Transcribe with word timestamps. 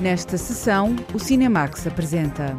Nesta 0.00 0.38
sessão, 0.38 0.96
o 1.12 1.18
Cinemax 1.18 1.86
apresenta. 1.86 2.56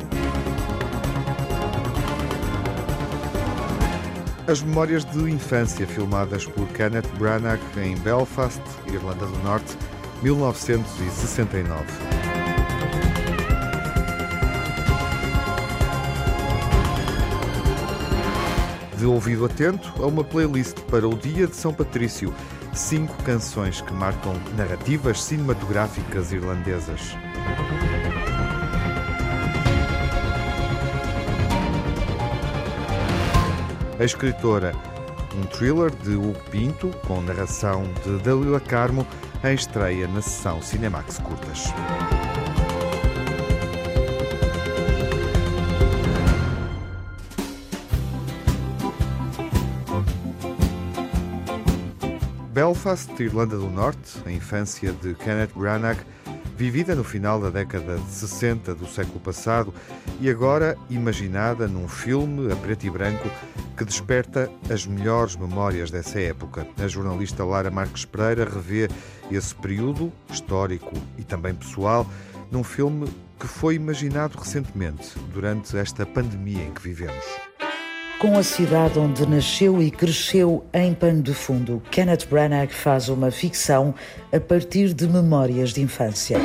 As 4.48 4.62
memórias 4.62 5.04
de 5.04 5.32
infância 5.32 5.88
filmadas 5.88 6.46
por 6.46 6.68
Kenneth 6.68 7.08
Branagh 7.18 7.60
em 7.78 7.98
Belfast, 7.98 8.62
Irlanda 8.86 9.26
do 9.26 9.38
Norte, 9.40 9.76
1969. 10.22 11.84
De 19.00 19.06
ouvido 19.08 19.46
atento 19.46 19.92
a 19.98 20.06
uma 20.06 20.24
playlist 20.24 20.80
para 20.82 21.08
o 21.08 21.18
Dia 21.18 21.48
de 21.48 21.56
São 21.56 21.74
Patrício, 21.74 22.32
cinco 22.74 23.16
canções 23.24 23.82
que 23.82 23.94
marcam 23.94 24.34
narrativas 24.56 25.22
cinematográficas 25.24 26.32
irlandesas. 26.32 27.16
A 34.00 34.04
escritora, 34.04 34.74
um 35.36 35.44
thriller 35.44 35.92
de 35.92 36.16
Hugo 36.16 36.34
Pinto, 36.50 36.90
com 37.06 37.22
narração 37.22 37.84
de 38.04 38.18
Dalila 38.24 38.60
Carmo, 38.60 39.06
em 39.44 39.54
estreia 39.54 40.08
na 40.08 40.22
sessão 40.22 40.62
Cinemax 40.62 41.20
Curtas. 41.20 41.66
Belfast, 52.62 53.10
Irlanda 53.20 53.58
do 53.58 53.68
Norte, 53.72 54.22
a 54.24 54.32
infância 54.32 54.92
de 54.92 55.16
Kenneth 55.16 55.50
Branagh, 55.56 55.98
vivida 56.56 56.94
no 56.94 57.04
final 57.04 57.42
da 57.42 57.50
década 57.50 57.98
de 57.98 58.12
60 58.12 58.76
do 58.76 58.86
século 58.86 59.20
passado 59.20 59.74
e 60.20 60.30
agora 60.30 60.78
imaginada 60.88 61.68
num 61.68 61.88
filme 61.88 62.54
a 62.54 62.56
preto 62.56 62.86
e 62.86 62.90
branco 62.92 63.28
que 63.76 63.84
desperta 63.84 64.48
as 64.70 64.86
melhores 64.86 65.36
memórias 65.36 65.90
dessa 65.90 66.22
época. 66.22 66.68
A 66.78 66.88
jornalista 66.88 67.44
Lara 67.44 67.72
Marques 67.72 68.06
Pereira 68.06 68.46
revê 68.46 68.88
esse 69.32 69.56
período 69.56 70.14
histórico 70.30 70.94
e 71.18 71.24
também 71.24 71.56
pessoal 71.56 72.06
num 72.52 72.64
filme 72.64 73.12
que 73.40 73.48
foi 73.48 73.74
imaginado 73.74 74.38
recentemente, 74.38 75.18
durante 75.34 75.76
esta 75.76 76.06
pandemia 76.06 76.62
em 76.62 76.72
que 76.72 76.84
vivemos. 76.84 77.26
Com 78.22 78.38
a 78.38 78.44
cidade 78.44 79.00
onde 79.00 79.26
nasceu 79.26 79.82
e 79.82 79.90
cresceu 79.90 80.64
em 80.72 80.94
pano 80.94 81.24
de 81.24 81.34
fundo, 81.34 81.82
Kenneth 81.90 82.28
Branagh 82.30 82.70
faz 82.70 83.10
uma 83.10 83.32
ficção 83.32 83.96
a 84.32 84.40
partir 84.40 84.94
de 84.94 85.08
memórias 85.08 85.74
de 85.74 85.82
infância. 85.82 86.38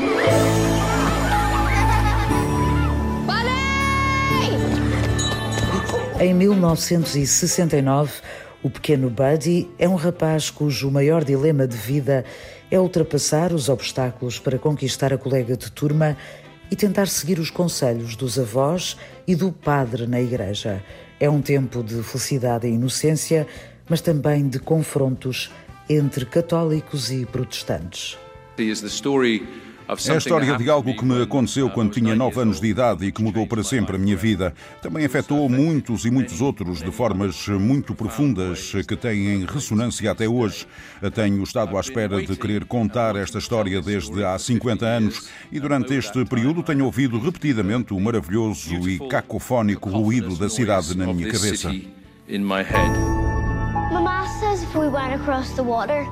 Em 6.18 6.32
1969, 6.32 8.22
o 8.62 8.70
pequeno 8.70 9.10
Buddy 9.10 9.68
é 9.78 9.86
um 9.86 9.96
rapaz 9.96 10.48
cujo 10.48 10.90
maior 10.90 11.22
dilema 11.24 11.68
de 11.68 11.76
vida 11.76 12.24
é 12.70 12.80
ultrapassar 12.80 13.52
os 13.52 13.68
obstáculos 13.68 14.38
para 14.38 14.58
conquistar 14.58 15.12
a 15.12 15.18
colega 15.18 15.54
de 15.58 15.70
turma 15.70 16.16
e 16.70 16.74
tentar 16.74 17.06
seguir 17.06 17.38
os 17.38 17.50
conselhos 17.50 18.16
dos 18.16 18.38
avós 18.38 18.96
e 19.26 19.36
do 19.36 19.52
padre 19.52 20.06
na 20.06 20.22
igreja. 20.22 20.82
É 21.18 21.28
um 21.30 21.40
tempo 21.40 21.82
de 21.82 22.02
felicidade 22.02 22.66
e 22.66 22.72
inocência, 22.72 23.46
mas 23.88 24.00
também 24.00 24.48
de 24.48 24.58
confrontos 24.58 25.50
entre 25.88 26.26
católicos 26.26 27.10
e 27.10 27.24
protestantes. 27.24 28.18
É 29.88 30.12
a 30.12 30.16
história 30.16 30.56
de 30.58 30.68
algo 30.68 30.96
que 30.96 31.04
me 31.04 31.22
aconteceu 31.22 31.70
quando 31.70 31.92
tinha 31.92 32.14
9 32.14 32.40
anos 32.40 32.60
de 32.60 32.66
idade 32.66 33.06
e 33.06 33.12
que 33.12 33.22
mudou 33.22 33.46
para 33.46 33.62
sempre 33.62 33.94
a 33.94 33.98
minha 33.98 34.16
vida. 34.16 34.52
Também 34.82 35.04
afetou 35.04 35.48
muitos 35.48 36.04
e 36.04 36.10
muitos 36.10 36.40
outros 36.40 36.82
de 36.82 36.90
formas 36.90 37.46
muito 37.46 37.94
profundas 37.94 38.72
que 38.86 38.96
têm 38.96 39.44
ressonância 39.44 40.10
até 40.10 40.28
hoje. 40.28 40.66
Tenho 41.14 41.40
estado 41.42 41.76
à 41.76 41.80
espera 41.80 42.20
de 42.20 42.34
querer 42.36 42.64
contar 42.64 43.14
esta 43.14 43.38
história 43.38 43.80
desde 43.80 44.24
há 44.24 44.36
50 44.36 44.84
anos 44.84 45.28
e 45.52 45.60
durante 45.60 45.94
este 45.94 46.24
período 46.24 46.64
tenho 46.64 46.84
ouvido 46.84 47.20
repetidamente 47.20 47.94
o 47.94 48.00
maravilhoso 48.00 48.74
e 48.88 48.98
cacofónico 49.08 49.88
ruído 49.88 50.36
da 50.36 50.48
cidade 50.48 50.96
na 50.96 51.06
minha 51.06 51.30
cabeça. 51.30 51.72
Mama 53.92 54.26
says 54.40 54.64
if 54.64 54.74
we 54.74 54.88
went 54.88 55.14
across 55.14 55.54
the 55.54 55.62
water, 55.62 56.04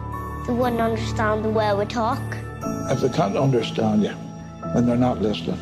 they 0.46 0.54
wouldn't 0.54 0.80
understand 0.80 1.42
the 1.42 1.50
way 1.50 1.74
we 1.74 1.84
talk. 1.86 2.20
If 2.90 3.00
they 3.00 3.08
can't 3.08 3.36
understand 3.36 4.02
you, 4.02 4.14
then 4.74 4.86
they're 4.86 4.96
not 4.96 5.20
listening. 5.20 5.58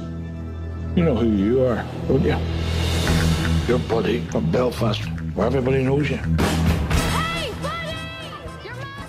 You 0.96 1.04
know 1.04 1.14
who 1.14 1.26
you 1.26 1.64
are, 1.64 1.84
don't 2.08 2.22
you? 2.22 2.36
Your 3.66 3.78
buddy 3.88 4.20
from 4.30 4.50
Belfast, 4.50 5.00
where 5.34 5.46
everybody 5.46 5.82
knows 5.82 6.10
you. 6.10 6.18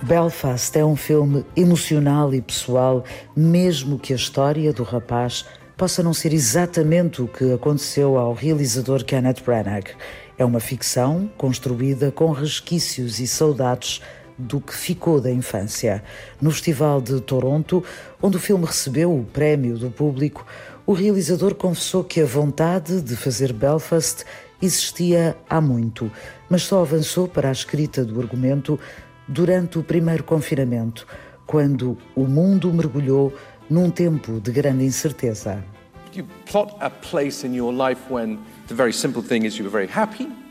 Belfast 0.04 0.78
é 0.78 0.86
um 0.86 0.96
filme 0.96 1.46
emocional 1.56 2.34
e 2.34 2.42
pessoal, 2.42 3.04
mesmo 3.36 3.98
que 3.98 4.12
a 4.12 4.16
história 4.16 4.74
do 4.74 4.84
rapaz 4.84 5.46
possa 5.78 6.04
não 6.04 6.14
ser 6.14 6.34
exatamente 6.34 7.22
o 7.22 7.28
que 7.28 7.54
aconteceu 7.54 8.18
ao 8.18 8.34
realizador 8.34 9.04
Kenneth 9.04 9.42
Branagh. 9.46 9.96
É 10.38 10.44
uma 10.44 10.60
ficção 10.60 11.30
construída 11.38 12.12
com 12.12 12.32
resquícios 12.32 13.20
e 13.20 13.28
saudades 13.28 14.02
do 14.38 14.60
que 14.60 14.74
ficou 14.74 15.22
da 15.22 15.32
infância. 15.32 16.04
No 16.42 16.52
Festival 16.52 17.02
de 17.02 17.20
Toronto, 17.22 17.84
onde 18.22 18.38
o 18.38 18.40
filme 18.40 18.66
recebeu 18.66 19.14
o 19.14 19.24
prémio 19.24 19.78
do 19.78 19.90
público, 19.90 20.46
o 20.86 20.94
realizador 20.94 21.56
confessou 21.56 22.04
que 22.04 22.22
a 22.22 22.26
vontade 22.26 23.02
de 23.02 23.16
fazer 23.16 23.54
Belfast 23.54 24.26
existia 24.62 25.36
há 25.50 25.62
muito, 25.62 26.12
mas 26.50 26.64
só 26.64 26.82
avançou 26.82 27.28
para 27.28 27.50
a 27.50 27.52
escrita 27.52 28.04
do 28.04 28.20
argumento 28.20 28.80
durante 29.28 29.80
o 29.80 29.84
primeiro 29.84 30.24
confinamento, 30.24 31.08
quando 31.46 31.98
o 32.16 32.26
mundo 32.26 32.72
mergulhou 32.74 33.34
num 33.70 33.90
tempo 33.90 34.40
de 34.40 34.52
grande 34.52 34.84
incerteza. 34.84 35.64
You 36.14 36.26
plot 36.46 36.76
a 36.80 36.90
place 36.90 37.46
in 37.46 37.56
your 37.56 37.74
life 37.74 38.02
when 38.10 38.38
the 38.68 38.76
very 38.76 38.94
simple 38.94 39.24
thing 39.24 39.46
is 39.46 39.58
you 39.58 39.66
were 39.66 39.72
very 39.72 39.90
happy 39.92 40.43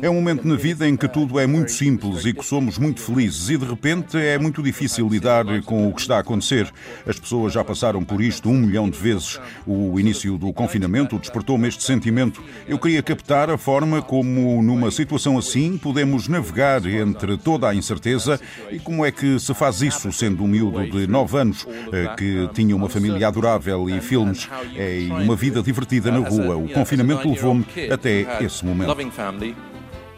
é 0.00 0.08
um 0.08 0.14
momento 0.14 0.48
na 0.48 0.56
vida 0.56 0.88
em 0.88 0.96
que 0.96 1.06
tudo 1.06 1.38
é 1.38 1.46
muito 1.46 1.70
simples 1.70 2.24
e 2.24 2.32
que 2.32 2.42
somos 2.42 2.78
muito 2.78 3.00
felizes, 3.00 3.50
e 3.50 3.58
de 3.58 3.66
repente 3.66 4.16
é 4.16 4.38
muito 4.38 4.62
difícil 4.62 5.06
lidar 5.06 5.44
com 5.64 5.88
o 5.88 5.92
que 5.92 6.00
está 6.00 6.16
a 6.16 6.20
acontecer. 6.20 6.72
As 7.06 7.18
pessoas 7.18 7.52
já 7.52 7.62
passaram 7.62 8.02
por 8.02 8.22
isto 8.22 8.48
um 8.48 8.54
milhão 8.54 8.88
de 8.88 8.98
vezes. 8.98 9.38
O 9.66 10.00
início 10.00 10.38
do 10.38 10.50
confinamento 10.50 11.18
despertou-me 11.18 11.68
este 11.68 11.82
sentimento. 11.82 12.42
Eu 12.66 12.78
queria 12.78 13.02
captar 13.02 13.50
a 13.50 13.58
forma 13.58 14.00
como, 14.00 14.62
numa 14.62 14.90
situação 14.90 15.36
assim, 15.36 15.76
podemos 15.76 16.26
navegar 16.26 16.86
entre 16.86 17.36
toda 17.36 17.68
a 17.68 17.74
incerteza 17.74 18.40
e 18.70 18.78
como 18.78 19.04
é 19.04 19.12
que 19.12 19.38
se 19.38 19.52
faz 19.52 19.82
isso, 19.82 20.10
sendo 20.10 20.42
um 20.42 20.48
miúdo 20.48 20.88
de 20.88 21.06
9 21.06 21.36
anos, 21.36 21.68
eh, 21.92 22.14
que 22.16 22.48
tinha 22.54 22.74
uma 22.74 22.88
família 22.88 23.28
adorável 23.28 23.90
e 23.90 24.00
filmes 24.00 24.48
é, 24.74 25.00
e 25.00 25.10
uma 25.10 25.36
vida 25.36 25.62
divertida 25.62 26.10
na 26.10 26.26
rua. 26.26 26.56
O 26.56 26.68
confinamento 26.68 27.28
levou-me 27.28 27.66
até 27.92 28.42
esse 28.42 28.64
momento 28.64 28.90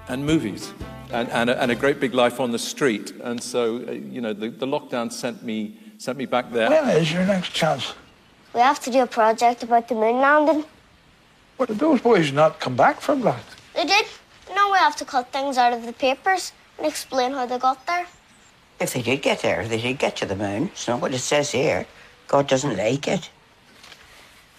and 0.09 0.25
movies 0.25 0.73
and, 1.11 1.29
and, 1.31 1.51
a, 1.51 1.63
and 1.63 1.71
a 1.71 1.75
great 1.75 2.01
big 2.01 2.15
life 2.15 2.41
on 2.41 2.51
the 2.51 2.59
street. 2.59 3.13
And 3.23 3.43
so, 3.43 3.77
uh, 3.87 3.93
you 3.93 4.21
know, 4.21 4.33
the, 4.33 4.49
the 4.49 4.67
lockdown 4.67 5.13
sent 5.13 5.43
me, 5.43 5.77
sent 5.99 6.19
me 6.19 6.27
back 6.27 6.51
there. 6.53 6.71
When 6.71 6.89
is 6.97 7.13
your 7.13 7.25
next 7.27 7.53
chance? 7.53 7.95
We 8.55 8.61
have 8.61 8.81
to 8.81 8.91
do 8.91 9.01
a 9.01 9.07
project 9.07 9.63
about 9.63 9.89
the 9.89 9.95
moon 9.95 10.21
landing. 10.21 10.65
What 11.57 11.69
did 11.69 11.79
those 11.79 12.01
boys 12.01 12.33
not 12.33 12.61
come 12.61 12.77
back 12.77 13.01
from 13.01 13.21
that? 13.23 13.45
They 13.75 13.85
did. 13.85 14.07
Now 14.55 14.73
we 14.73 14.79
have 14.79 14.97
to 14.97 15.05
cut 15.05 15.33
things 15.33 15.57
out 15.57 15.73
of 15.73 15.87
the 15.87 15.93
papers 15.93 16.53
and 16.79 16.87
explain 16.87 17.33
how 17.33 17.47
they 17.47 17.59
got 17.59 17.87
there. 17.87 18.07
If 18.81 18.95
they 18.95 19.03
did 19.03 19.23
get 19.23 19.41
there, 19.41 19.67
they 19.67 19.81
did 19.81 19.99
get 19.99 20.17
to 20.17 20.27
the 20.27 20.37
moon. 20.37 20.65
It's 20.73 20.89
not 20.89 21.01
what 21.01 21.15
it 21.15 21.21
says 21.21 21.53
here. 21.53 21.87
God 22.27 22.49
doesn't 22.49 22.77
like 22.77 23.07
it. 23.07 23.31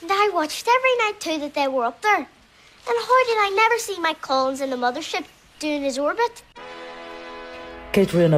And 0.01 0.11
I 0.11 0.29
watched 0.33 0.67
every 0.67 0.97
night 0.97 1.19
too 1.19 1.37
that 1.39 1.53
they 1.53 1.67
were 1.67 1.85
up 1.85 2.01
there. 2.01 2.17
And 2.17 2.97
how 3.07 3.25
did 3.25 3.37
I 3.37 3.53
never 3.55 3.77
see 3.77 3.99
Mike 3.99 4.21
Collins 4.21 4.61
in 4.61 4.69
the 4.69 4.75
mothership 4.75 5.25
doing 5.63 5.87
his 5.87 5.97
orbit? 5.97 6.43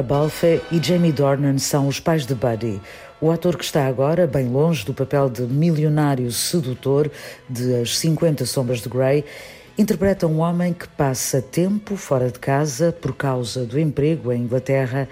Balfe 0.06 0.60
e 0.70 0.80
Jamie 0.80 1.12
Dornan 1.12 1.58
são 1.58 1.88
os 1.88 1.98
pais 1.98 2.24
de 2.24 2.34
Buddy, 2.34 2.80
o 3.20 3.32
ator 3.32 3.56
que 3.56 3.64
está 3.64 3.86
agora 3.86 4.26
bem 4.26 4.48
longe 4.48 4.84
do 4.84 4.94
papel 4.94 5.28
de 5.28 5.42
milionário 5.42 6.30
sedutor 6.30 7.10
de 7.50 7.74
As 7.74 7.98
50 7.98 8.46
Sombras 8.46 8.80
de 8.80 8.88
Grey, 8.88 9.24
interpreta 9.76 10.26
um 10.26 10.38
homem 10.38 10.72
que 10.72 10.86
passa 10.86 11.42
tempo 11.42 11.96
fora 11.96 12.30
de 12.30 12.38
casa 12.38 12.92
por 12.92 13.14
causa 13.14 13.64
do 13.64 13.80
emprego 13.80 14.32
em 14.32 14.42
Inglaterra 14.42 15.08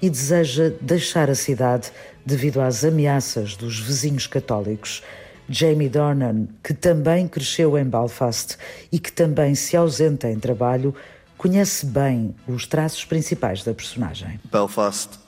e 0.00 0.08
deseja 0.08 0.72
deixar 0.80 1.28
a 1.28 1.34
cidade 1.34 1.90
devido 2.24 2.60
às 2.60 2.84
ameaças 2.84 3.56
dos 3.56 3.80
vizinhos 3.80 4.28
católicos. 4.28 5.02
Jamie 5.48 5.88
Dornan, 5.88 6.48
que 6.62 6.74
também 6.74 7.26
cresceu 7.28 7.78
em 7.78 7.84
Belfast 7.84 8.56
e 8.90 8.98
que 8.98 9.12
também 9.12 9.54
se 9.54 9.76
ausenta 9.76 10.30
em 10.30 10.38
trabalho, 10.38 10.94
conhece 11.36 11.86
bem 11.86 12.34
os 12.46 12.66
traços 12.66 13.04
principais 13.04 13.62
da 13.64 13.74
personagem. 13.74 14.40
Belfast 14.50 15.18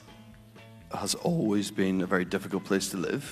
has 0.91 1.15
always 1.23 1.69
been 1.69 2.01
a 2.03 2.05
very 2.05 2.25
difficult 2.25 2.65
place 2.65 2.89
to 2.89 2.97
live. 2.97 3.25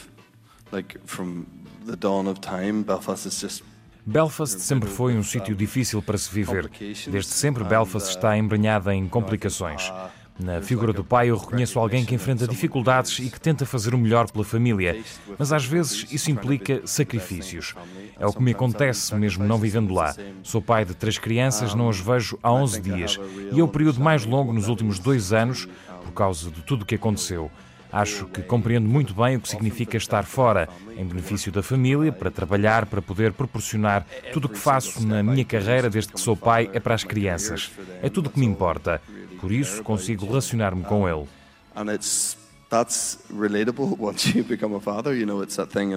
Like 0.72 1.00
from 1.06 1.46
the 1.86 1.96
dawn 1.96 2.28
of 2.28 2.40
time, 2.42 2.84
Belfast 2.84 3.26
is 3.28 3.40
just 3.40 3.64
Belfast 4.06 4.62
sempre 4.62 4.90
foi 4.90 5.18
um 5.18 5.24
sítio 5.24 5.54
difícil 5.54 6.02
para 6.02 6.18
se 6.18 6.34
viver. 6.34 6.70
Desde 7.12 7.32
sempre, 7.32 7.66
Belfast 7.66 8.10
está 8.10 8.38
embrenhada 8.38 8.96
em 8.96 9.06
complicações. 9.06 9.92
Na 10.40 10.62
figura 10.62 10.94
do 10.94 11.04
pai, 11.04 11.30
eu 11.30 11.38
reconheço 11.38 11.80
alguém 11.80 12.06
que 12.06 12.14
enfrenta 12.14 12.48
dificuldades 12.48 13.18
e 13.20 13.30
que 13.30 13.40
tenta 13.40 13.66
fazer 13.66 13.96
o 13.96 13.98
melhor 13.98 14.30
pela 14.30 14.46
família, 14.46 15.02
mas 15.38 15.52
às 15.52 15.66
vezes 15.66 16.06
isso 16.12 16.30
implica 16.30 16.82
sacrifícios. 16.86 17.74
É 18.20 18.26
o 18.26 18.32
que 18.32 18.44
me 18.44 18.52
acontece 18.52 19.16
mesmo 19.16 19.44
não 19.44 19.58
vivendo 19.58 19.94
lá. 19.94 20.16
Sou 20.44 20.62
pai 20.62 20.86
de 20.86 20.94
três 20.94 21.18
crianças, 21.18 21.74
não 21.74 21.90
as 21.90 22.00
vejo 22.00 22.38
há 22.44 22.52
11 22.52 22.82
dias 22.82 23.20
e 23.52 23.60
é 23.60 23.64
o 23.64 23.68
período 23.68 24.00
mais 24.00 24.26
longo 24.26 24.54
nos 24.54 24.68
últimos 24.68 25.00
dois 25.00 25.34
anos 25.34 25.68
por 26.04 26.12
causa 26.12 26.52
de 26.52 26.62
tudo 26.62 26.84
o 26.84 26.86
que 26.86 26.96
aconteceu. 26.96 27.50
Acho 27.92 28.26
que 28.26 28.42
compreendo 28.42 28.88
muito 28.88 29.14
bem 29.14 29.38
o 29.38 29.42
que 29.42 29.48
significa 29.48 29.96
estar 29.98 30.24
fora, 30.26 30.68
em 30.98 31.06
benefício 31.06 31.52
da 31.52 31.64
família, 31.64 32.12
para 32.12 32.30
trabalhar, 32.30 32.86
para 32.86 33.02
poder 33.02 33.32
proporcionar 33.32 34.06
tudo 34.34 34.46
o 34.46 34.50
que 34.50 34.58
faço 34.58 35.06
na 35.08 35.24
minha 35.24 35.46
carreira 35.46 35.90
desde 35.90 36.12
que 36.12 36.20
sou 36.20 36.36
pai 36.36 36.70
é 36.74 36.80
para 36.80 36.94
as 36.94 37.04
crianças. 37.04 37.72
É 38.04 38.10
tudo 38.10 38.28
o 38.28 38.30
que 38.30 38.40
me 38.40 38.46
importa. 38.46 39.02
Por 39.40 39.52
isso 39.52 39.84
consigo 39.84 40.26
relacionar-me 40.26 40.84
com 40.84 41.08
ele. 41.08 41.28
and 41.76 41.90
it's 41.92 42.36
that's 42.70 43.20
relatable 43.32 43.98
once 44.00 44.34
you 44.34 44.44
become 44.44 44.74
a 44.76 44.80
father. 44.80 45.14
You 45.14 45.26
know, 45.26 45.42
it's 45.42 45.56
that 45.58 45.70
thing 45.72 45.94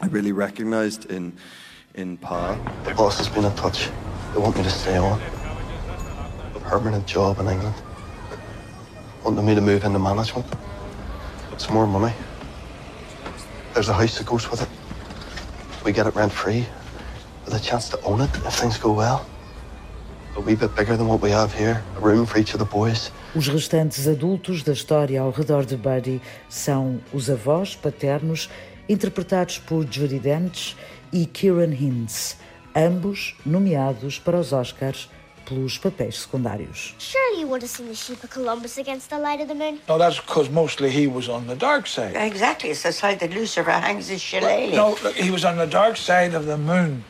I 0.00 0.06
really 0.06 0.32
recognised 0.32 1.10
in 1.10 1.32
in 1.94 2.16
Pa. 2.16 2.56
The 2.84 2.94
boss 2.94 3.18
has 3.18 3.28
been 3.28 3.44
in 3.44 3.54
touch. 3.54 3.90
They 4.32 4.40
want 4.40 4.56
me 4.56 4.62
to 4.64 4.70
stay 4.70 4.96
on. 4.96 5.20
A 6.56 6.60
Permanent 6.60 7.06
job 7.06 7.38
in 7.38 7.48
England. 7.48 7.74
Wanting 9.22 9.44
me 9.46 9.54
to 9.54 9.60
move 9.60 9.84
into 9.84 9.98
management. 9.98 10.46
It's 11.52 11.68
more 11.70 11.86
money. 11.86 12.12
There's 13.74 13.88
a 13.88 13.94
house 13.94 14.18
that 14.18 14.26
goes 14.26 14.50
with 14.50 14.62
it. 14.62 14.68
We 15.84 15.92
get 15.92 16.06
it 16.06 16.14
rent 16.16 16.32
free. 16.32 16.66
With 17.44 17.54
a 17.54 17.60
chance 17.60 17.88
to 17.90 18.00
own 18.02 18.22
it 18.22 18.30
if 18.46 18.54
things 18.54 18.78
go 18.78 18.92
well. 18.92 19.24
Os 23.36 23.48
restantes 23.48 24.08
adultos 24.08 24.62
da 24.62 24.72
história 24.72 25.20
ao 25.20 25.30
redor 25.30 25.64
de 25.64 25.76
Buddy 25.76 26.20
são 26.48 27.00
os 27.12 27.30
avós 27.30 27.76
paternos, 27.76 28.50
interpretados 28.88 29.58
por 29.58 29.86
Judi 29.88 30.18
Dench 30.18 30.76
e 31.12 31.24
Kieran 31.24 31.72
Hines, 31.72 32.36
ambos 32.74 33.36
nomeados 33.46 34.18
para 34.18 34.36
os 34.36 34.52
Oscars 34.52 35.08
pelos 35.44 35.78
papéis 35.78 36.22
secundários. 36.22 36.94
Surely 36.98 37.42
you 37.42 37.48
would 37.48 37.62
have 37.62 37.70
seen 37.70 37.86
the 37.86 37.94
sheep 37.94 38.24
of 38.24 38.28
Columbus 38.32 38.76
against 38.78 39.10
the 39.10 39.18
light 39.18 39.40
of 39.40 39.46
the 39.46 39.54
moon. 39.54 39.78
No, 39.88 39.98
that's 39.98 40.18
because 40.18 40.50
mostly 40.50 40.90
he 40.90 41.06
was 41.06 41.28
on 41.28 41.46
the 41.46 41.54
dark 41.54 41.86
side. 41.86 42.16
Exactly, 42.16 42.70
it's 42.70 42.82
the 42.82 42.92
side 42.92 43.18
that 43.20 43.32
Lucifer 43.32 43.70
hangs 43.70 44.08
his 44.08 44.20
shillelagh. 44.20 44.74
No, 44.74 44.96
look, 45.02 45.14
he 45.14 45.30
was 45.30 45.44
on 45.44 45.56
the 45.56 45.66
dark 45.66 45.96
side 45.96 46.34
of 46.34 46.46
the 46.46 46.56
moon 46.56 47.04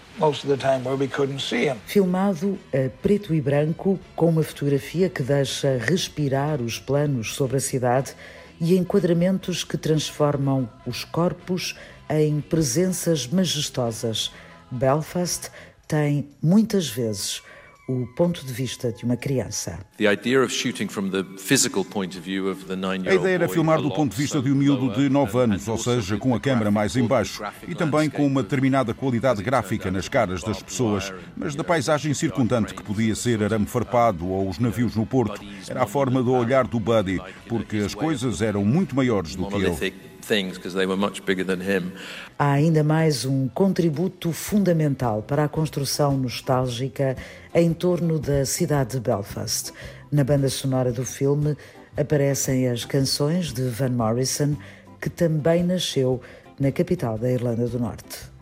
Filmado 1.86 2.56
a 2.72 2.88
preto 3.02 3.34
e 3.34 3.40
branco, 3.40 3.98
com 4.14 4.28
uma 4.28 4.44
fotografia 4.44 5.10
que 5.10 5.22
deixa 5.22 5.76
respirar 5.76 6.62
os 6.62 6.78
planos 6.78 7.34
sobre 7.34 7.56
a 7.56 7.60
cidade 7.60 8.14
e 8.60 8.76
enquadramentos 8.76 9.64
que 9.64 9.76
transformam 9.76 10.68
os 10.86 11.04
corpos 11.04 11.76
em 12.08 12.40
presenças 12.40 13.26
majestosas. 13.26 14.30
Belfast 14.70 15.50
tem 15.88 16.28
muitas 16.40 16.88
vezes 16.88 17.42
o 17.86 18.06
ponto 18.06 18.44
de 18.46 18.50
vista 18.52 18.90
de 18.90 19.04
uma 19.04 19.14
criança. 19.16 19.78
The 19.98 20.10
idea 20.10 20.42
of 20.42 20.50
shooting 20.50 20.88
from 20.88 21.10
the 21.10 21.22
physical 21.36 21.84
point 21.84 22.16
of 22.16 22.24
view 22.24 22.50
of 22.50 22.64
the 22.64 22.72
A 22.72 22.76
nine-year-old 22.76 23.20
ideia 23.20 23.34
era 23.34 23.48
filmar 23.48 23.82
do 23.82 23.90
ponto 23.90 24.12
de 24.12 24.16
vista 24.22 24.40
de 24.40 24.50
um 24.50 24.54
miúdo 24.54 24.88
de 24.94 25.06
lower 25.08 25.10
9 25.10 25.38
and- 25.38 25.42
anos, 25.42 25.68
ou 25.68 25.74
also 25.74 25.90
seja, 25.90 26.14
the- 26.14 26.20
com 26.20 26.34
a 26.34 26.38
graphic- 26.70 26.74
mais 26.74 26.96
em 26.96 27.00
all 27.02 27.06
the 27.08 27.14
baixo 27.14 27.38
graphic 27.40 27.70
e 27.70 27.74
também 27.74 28.08
com 28.08 28.26
uma 28.26 28.42
determinada 28.42 28.94
qualidade 28.94 29.42
gráfica 29.42 29.90
nas 29.90 30.08
caras 30.08 30.42
das 30.42 30.62
pessoas, 30.62 31.12
mas 31.36 31.54
da 31.54 31.62
paisagem 31.62 32.14
circundante 32.14 32.72
que 32.74 32.82
podia 32.82 33.14
ser 33.14 33.42
arame 33.42 33.66
farpado 33.66 34.26
ou 34.26 34.48
os 34.48 34.58
navios 34.58 34.96
no 34.96 35.04
porto. 35.04 35.42
Era 35.68 35.82
a 35.82 35.86
forma 35.86 36.22
do 36.22 36.32
olhar 36.32 36.66
do 36.66 36.80
Buddy, 36.80 37.20
porque 37.46 37.76
as 37.78 37.94
coisas 37.94 38.40
eram 38.40 38.64
muito 38.64 38.96
maiores 38.96 39.34
do 39.36 39.46
que 39.46 39.56
ele. 39.56 39.92
Things 40.24 40.56
because 40.56 40.74
they 40.74 40.86
were 40.86 40.96
much 40.96 41.24
bigger 41.24 41.44
than 41.44 41.60
him. 41.60 41.92
Há 42.38 42.52
ainda 42.52 42.82
mais 42.82 43.24
um 43.24 43.48
contributo 43.48 44.32
fundamental 44.32 45.22
para 45.22 45.44
a 45.44 45.48
construção 45.48 46.16
nostálgica 46.16 47.16
em 47.54 47.72
torno 47.72 48.18
da 48.18 48.44
cidade 48.44 48.92
de 48.92 49.00
Belfast. 49.00 49.72
Na 50.10 50.24
banda 50.24 50.48
sonora 50.48 50.92
do 50.92 51.04
filme 51.04 51.56
aparecem 51.96 52.68
as 52.68 52.84
canções 52.84 53.52
de 53.52 53.68
Van 53.68 53.90
Morrison, 53.90 54.56
que 55.00 55.10
também 55.10 55.62
nasceu 55.62 56.20
na 56.58 56.70
capital 56.72 57.18
da 57.18 57.30
Irlanda 57.30 57.66
do 57.66 57.78
Norte. 57.78 58.32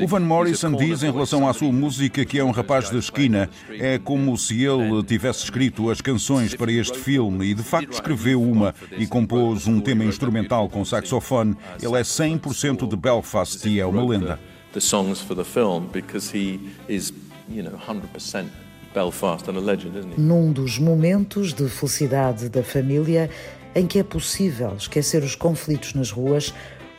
O 0.00 0.06
Van 0.08 0.20
Morrison 0.20 0.72
diz 0.72 1.02
em 1.02 1.12
relação 1.12 1.48
à 1.48 1.52
sua 1.52 1.72
música 1.72 2.24
que 2.24 2.38
é 2.38 2.44
um 2.44 2.50
rapaz 2.50 2.90
da 2.90 2.98
esquina. 2.98 3.48
É 3.70 3.98
como 3.98 4.36
se 4.36 4.64
ele 4.64 5.02
tivesse 5.04 5.44
escrito 5.44 5.88
as 5.88 6.00
canções 6.00 6.54
para 6.54 6.72
este 6.72 6.98
filme 6.98 7.46
e 7.46 7.54
de 7.54 7.62
facto 7.62 7.92
escreveu 7.92 8.42
uma 8.42 8.74
e 8.96 9.06
compôs 9.06 9.68
um 9.68 9.80
tema 9.80 10.04
instrumental 10.04 10.68
com 10.68 10.84
saxofone. 10.84 11.56
Ele 11.80 11.96
é 11.96 12.02
100% 12.02 12.88
de 12.88 12.96
Belfast 12.96 13.68
e 13.68 13.78
é 13.78 13.86
uma 13.86 14.04
lenda. 14.04 14.38
the 14.72 14.80
songs 14.80 15.20
for 15.20 15.34
the 15.34 15.44
film 15.44 15.88
because 15.88 16.30
he 16.30 16.60
is, 16.88 17.12
you 17.48 17.62
know, 17.62 17.72
100% 17.72 18.48
Belfast 18.94 19.48
and 19.48 19.56
a 19.56 19.60
legend, 19.60 19.96
isn't 19.96 20.12
he? 20.12 20.20
Num 20.20 20.52
dos 20.52 20.78
momentos 20.78 21.52
de 21.52 21.68
felicidade 21.68 22.48
da 22.48 22.62
família 22.62 23.30
em 23.74 23.86
que 23.86 23.98
é 23.98 24.02
possível 24.02 24.74
esquecer 24.76 25.22
os 25.22 25.34
conflitos 25.34 25.94
nas 25.94 26.10
ruas, 26.10 26.54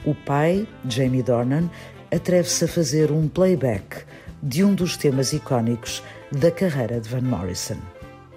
o 0.05 0.13
pai, 0.13 0.67
Jamie 0.87 1.23
Dornan, 1.23 1.69
atreve-se 2.13 2.65
a 2.65 2.67
fazer 2.67 3.11
um 3.11 3.27
playback 3.27 4.03
de 4.41 4.63
um 4.63 4.73
dos 4.73 4.95
temas 4.95 5.33
icónicos 5.33 6.01
da 6.31 6.51
carreira 6.51 6.99
de 6.99 7.09
Van 7.09 7.21
Morrison. 7.21 7.77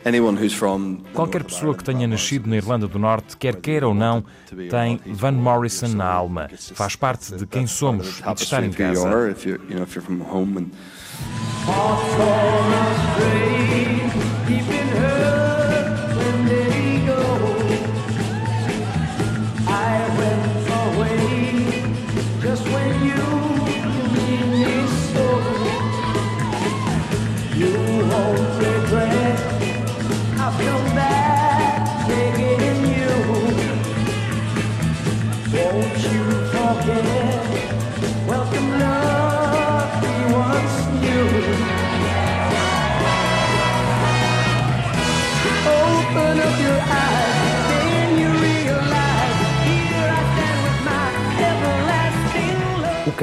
Anyone 0.05 0.37
who's 0.37 0.53
from 0.53 0.97
the 0.97 1.11
Qualquer 1.13 1.45
pessoa 1.45 1.77
que 1.77 1.85
tenha 1.85 2.09
nascido 2.09 2.49
na 2.49 2.57
Irlanda 2.57 2.89
do 2.89 2.99
Norte, 2.99 3.37
quer 3.37 3.55
queira 3.57 3.87
ou 3.87 3.95
não, 3.95 4.25
tem 4.69 5.01
Van 5.07 5.31
Morrison 5.33 5.89
na 5.89 6.07
alma. 6.07 6.51
Faz 6.75 6.97
parte 6.97 7.37
de 7.37 7.47
quem 7.47 7.69
somos 7.69 8.19
e 8.19 8.35
de 8.35 8.43
estar 8.43 8.65
em 8.65 8.73
casa. 8.73 9.09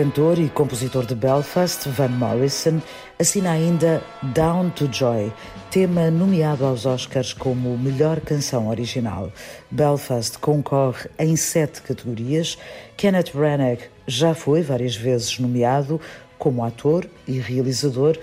Cantor 0.09 0.39
e 0.39 0.49
compositor 0.49 1.05
de 1.05 1.13
Belfast, 1.13 1.87
Van 1.89 2.07
Morrison, 2.07 2.81
assina 3.19 3.51
ainda 3.51 4.01
Down 4.33 4.71
to 4.71 4.91
Joy, 4.91 5.31
tema 5.69 6.09
nomeado 6.09 6.65
aos 6.65 6.87
Oscars 6.87 7.31
como 7.31 7.77
melhor 7.77 8.19
canção 8.19 8.69
original. 8.69 9.31
Belfast 9.69 10.39
concorre 10.39 11.11
em 11.19 11.35
sete 11.35 11.83
categorias. 11.83 12.57
Kenneth 12.97 13.31
Branagh 13.35 13.81
já 14.07 14.33
foi 14.33 14.63
várias 14.63 14.95
vezes 14.95 15.37
nomeado 15.37 16.01
como 16.39 16.63
ator 16.63 17.07
e 17.27 17.37
realizador, 17.37 18.17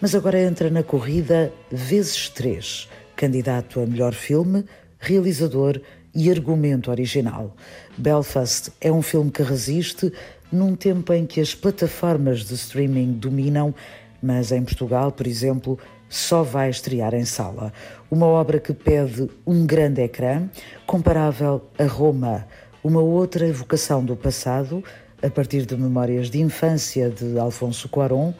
mas 0.00 0.14
agora 0.14 0.40
entra 0.40 0.70
na 0.70 0.84
corrida 0.84 1.52
vezes 1.72 2.28
três, 2.28 2.88
candidato 3.16 3.80
a 3.80 3.86
melhor 3.86 4.12
filme, 4.12 4.64
realizador 5.00 5.80
e 6.14 6.30
argumento 6.30 6.88
original. 6.88 7.56
Belfast 7.98 8.70
é 8.80 8.92
um 8.92 9.02
filme 9.02 9.32
que 9.32 9.42
resiste 9.42 10.12
num 10.52 10.76
tempo 10.76 11.12
em 11.12 11.24
que 11.24 11.40
as 11.40 11.54
plataformas 11.54 12.44
de 12.44 12.54
streaming 12.54 13.12
dominam, 13.12 13.74
mas 14.22 14.52
em 14.52 14.62
Portugal, 14.62 15.10
por 15.10 15.26
exemplo, 15.26 15.78
só 16.08 16.42
vai 16.42 16.68
estrear 16.68 17.14
em 17.14 17.24
sala. 17.24 17.72
Uma 18.10 18.26
obra 18.26 18.60
que 18.60 18.74
pede 18.74 19.30
um 19.46 19.64
grande 19.64 20.02
ecrã, 20.02 20.48
comparável 20.86 21.62
a 21.78 21.84
Roma, 21.84 22.46
uma 22.84 23.00
outra 23.00 23.46
evocação 23.48 24.04
do 24.04 24.14
passado, 24.14 24.84
a 25.22 25.30
partir 25.30 25.64
de 25.64 25.76
memórias 25.76 26.28
de 26.28 26.40
infância 26.40 27.08
de 27.08 27.38
Alfonso 27.38 27.88
Cuarón, 27.88 28.34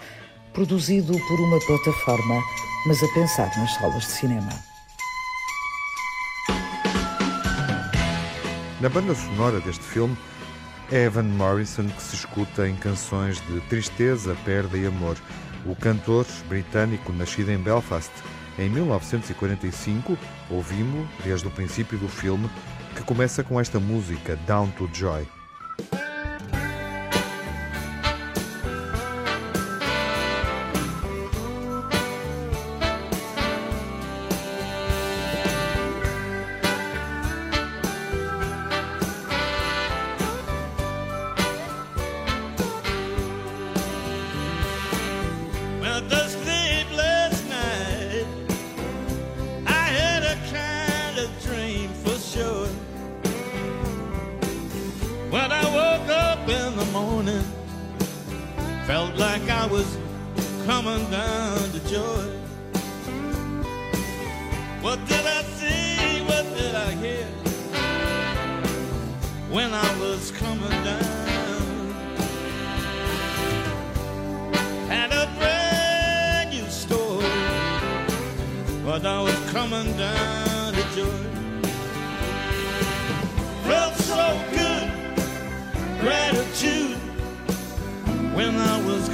produzido 0.53 1.13
por 1.13 1.41
uma 1.41 1.59
plataforma, 1.67 2.43
mas 2.87 3.03
a 3.03 3.09
pensar 3.15 3.51
nas 3.57 3.73
salas 3.75 4.03
de 4.03 4.13
cinema. 4.13 4.51
Na 8.81 8.89
banda 8.89 9.15
sonora 9.15 9.61
deste 9.61 9.85
filme, 9.85 10.17
é 10.93 11.05
Evan 11.05 11.23
Morrison 11.23 11.89
que 11.89 12.03
se 12.03 12.15
escuta 12.15 12.69
em 12.69 12.77
canções 12.77 13.41
de 13.47 13.61
tristeza, 13.63 14.37
perda 14.45 14.77
e 14.77 14.87
amor. 14.87 15.17
O 15.65 15.75
cantor 15.75 16.27
britânico 16.49 17.13
nascido 17.15 17.51
em 17.51 17.57
Belfast 17.57 18.13
em 18.59 18.69
1945, 18.69 20.19
ouvimos 20.51 21.09
desde 21.25 21.49
o 21.49 21.51
princípio 21.51 21.99
do 21.99 22.09
filme, 22.09 22.51
que 22.95 23.03
começa 23.03 23.43
com 23.43 23.59
esta 23.59 23.81
música, 23.81 24.37
Down 24.47 24.71
to 24.73 24.89
Joy. 24.93 25.27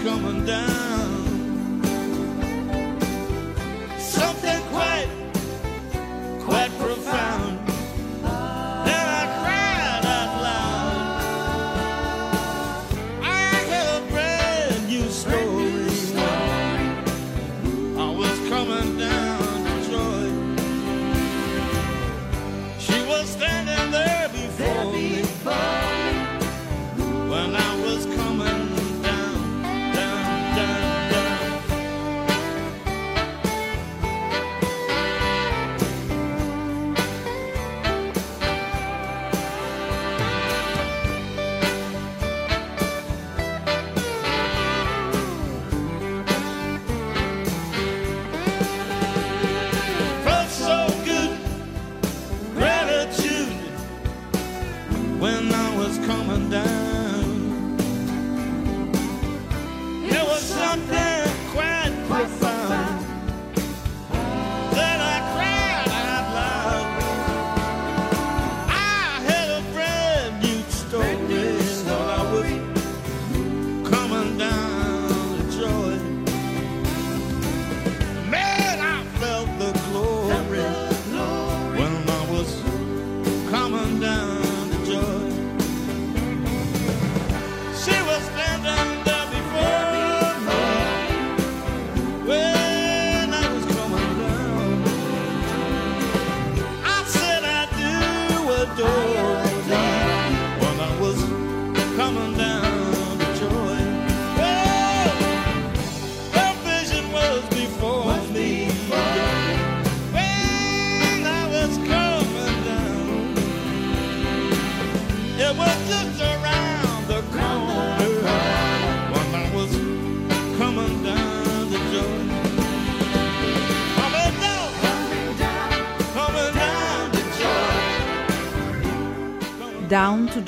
Down 0.04 1.07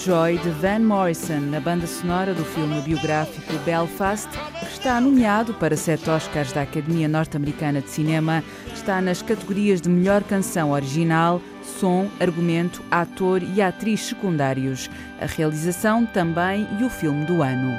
Joy 0.02 0.38
de 0.38 0.48
Van 0.48 0.78
Morrison, 0.78 1.40
na 1.40 1.60
banda 1.60 1.86
sonora 1.86 2.32
do 2.32 2.42
filme 2.42 2.80
biográfico 2.80 3.52
Belfast, 3.66 4.30
que 4.58 4.64
está 4.64 4.98
nomeado 4.98 5.52
para 5.52 5.76
sete 5.76 6.08
Oscars 6.08 6.54
da 6.54 6.62
Academia 6.62 7.06
Norte-Americana 7.06 7.82
de 7.82 7.90
Cinema, 7.90 8.42
está 8.72 9.02
nas 9.02 9.20
categorias 9.20 9.78
de 9.78 9.90
melhor 9.90 10.24
canção 10.24 10.70
original, 10.70 11.42
som, 11.62 12.08
argumento, 12.18 12.82
ator 12.90 13.42
e 13.42 13.60
atriz 13.60 14.06
secundários, 14.06 14.88
a 15.20 15.26
realização 15.26 16.06
também 16.06 16.66
e 16.80 16.84
o 16.84 16.88
filme 16.88 17.26
do 17.26 17.42
ano. 17.42 17.70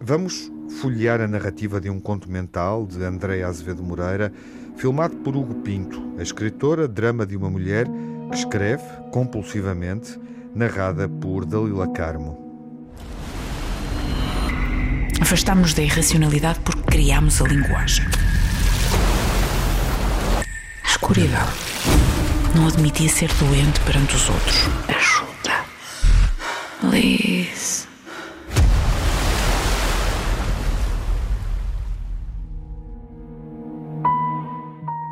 Vamos 0.00 0.50
folhear 0.80 1.20
a 1.20 1.28
narrativa 1.28 1.80
de 1.80 1.88
um 1.88 2.00
conto 2.00 2.28
mental 2.28 2.84
de 2.84 3.00
Andréa 3.04 3.46
Azevedo 3.46 3.84
Moreira 3.84 4.32
filmado 4.74 5.14
por 5.18 5.36
Hugo 5.36 5.54
Pinto, 5.62 6.02
a 6.18 6.22
escritora 6.22 6.88
drama 6.88 7.24
de 7.24 7.36
uma 7.36 7.48
mulher 7.48 7.86
que 8.34 8.40
escreve 8.40 8.82
compulsivamente, 9.12 10.18
narrada 10.52 11.08
por 11.08 11.46
Dalila 11.46 11.86
Carmo. 11.92 12.36
Afastámos 15.20 15.72
da 15.72 15.82
irracionalidade 15.82 16.58
porque 16.64 16.82
criámos 16.82 17.40
a 17.40 17.44
linguagem. 17.46 18.04
A 20.82 20.88
escuridão 20.88 21.46
não 22.56 22.66
admitia 22.66 23.08
ser 23.08 23.32
doente 23.34 23.78
perante 23.80 24.16
os 24.16 24.28
outros. 24.28 24.68
Ajuda. 24.88 25.64
Liz. 26.90 27.33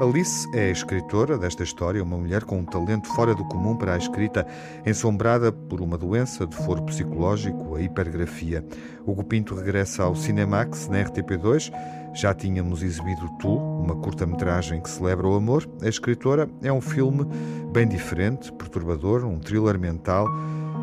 Alice 0.03 0.49
é 0.53 0.65
a 0.67 0.71
escritora 0.73 1.39
desta 1.39 1.63
história, 1.63 2.03
uma 2.03 2.17
mulher 2.17 2.43
com 2.43 2.59
um 2.59 2.65
talento 2.65 3.07
fora 3.15 3.37
do 3.37 3.45
comum 3.45 3.77
para 3.77 3.95
a 3.95 3.97
escrita, 3.97 4.45
ensombrada 4.85 5.53
por 5.53 5.81
uma 5.81 5.97
doença 5.97 6.45
de 6.45 6.57
foro 6.57 6.83
psicológico, 6.83 7.77
a 7.77 7.81
hipergrafia. 7.81 8.67
Hugo 9.07 9.23
Pinto 9.23 9.55
regressa 9.55 10.03
ao 10.03 10.17
Cinemax 10.17 10.89
na 10.89 11.05
RTP2. 11.05 11.73
Já 12.15 12.35
tínhamos 12.35 12.83
exibido 12.83 13.31
Tu, 13.39 13.49
uma 13.49 13.95
curta-metragem 13.95 14.81
que 14.81 14.91
celebra 14.91 15.29
o 15.29 15.37
amor. 15.37 15.71
A 15.81 15.89
escritora 15.89 16.51
é 16.65 16.73
um 16.73 16.81
filme 16.81 17.25
bem 17.73 17.87
diferente, 17.87 18.53
perturbador, 18.55 19.25
um 19.25 19.39
thriller 19.39 19.79
mental, 19.79 20.27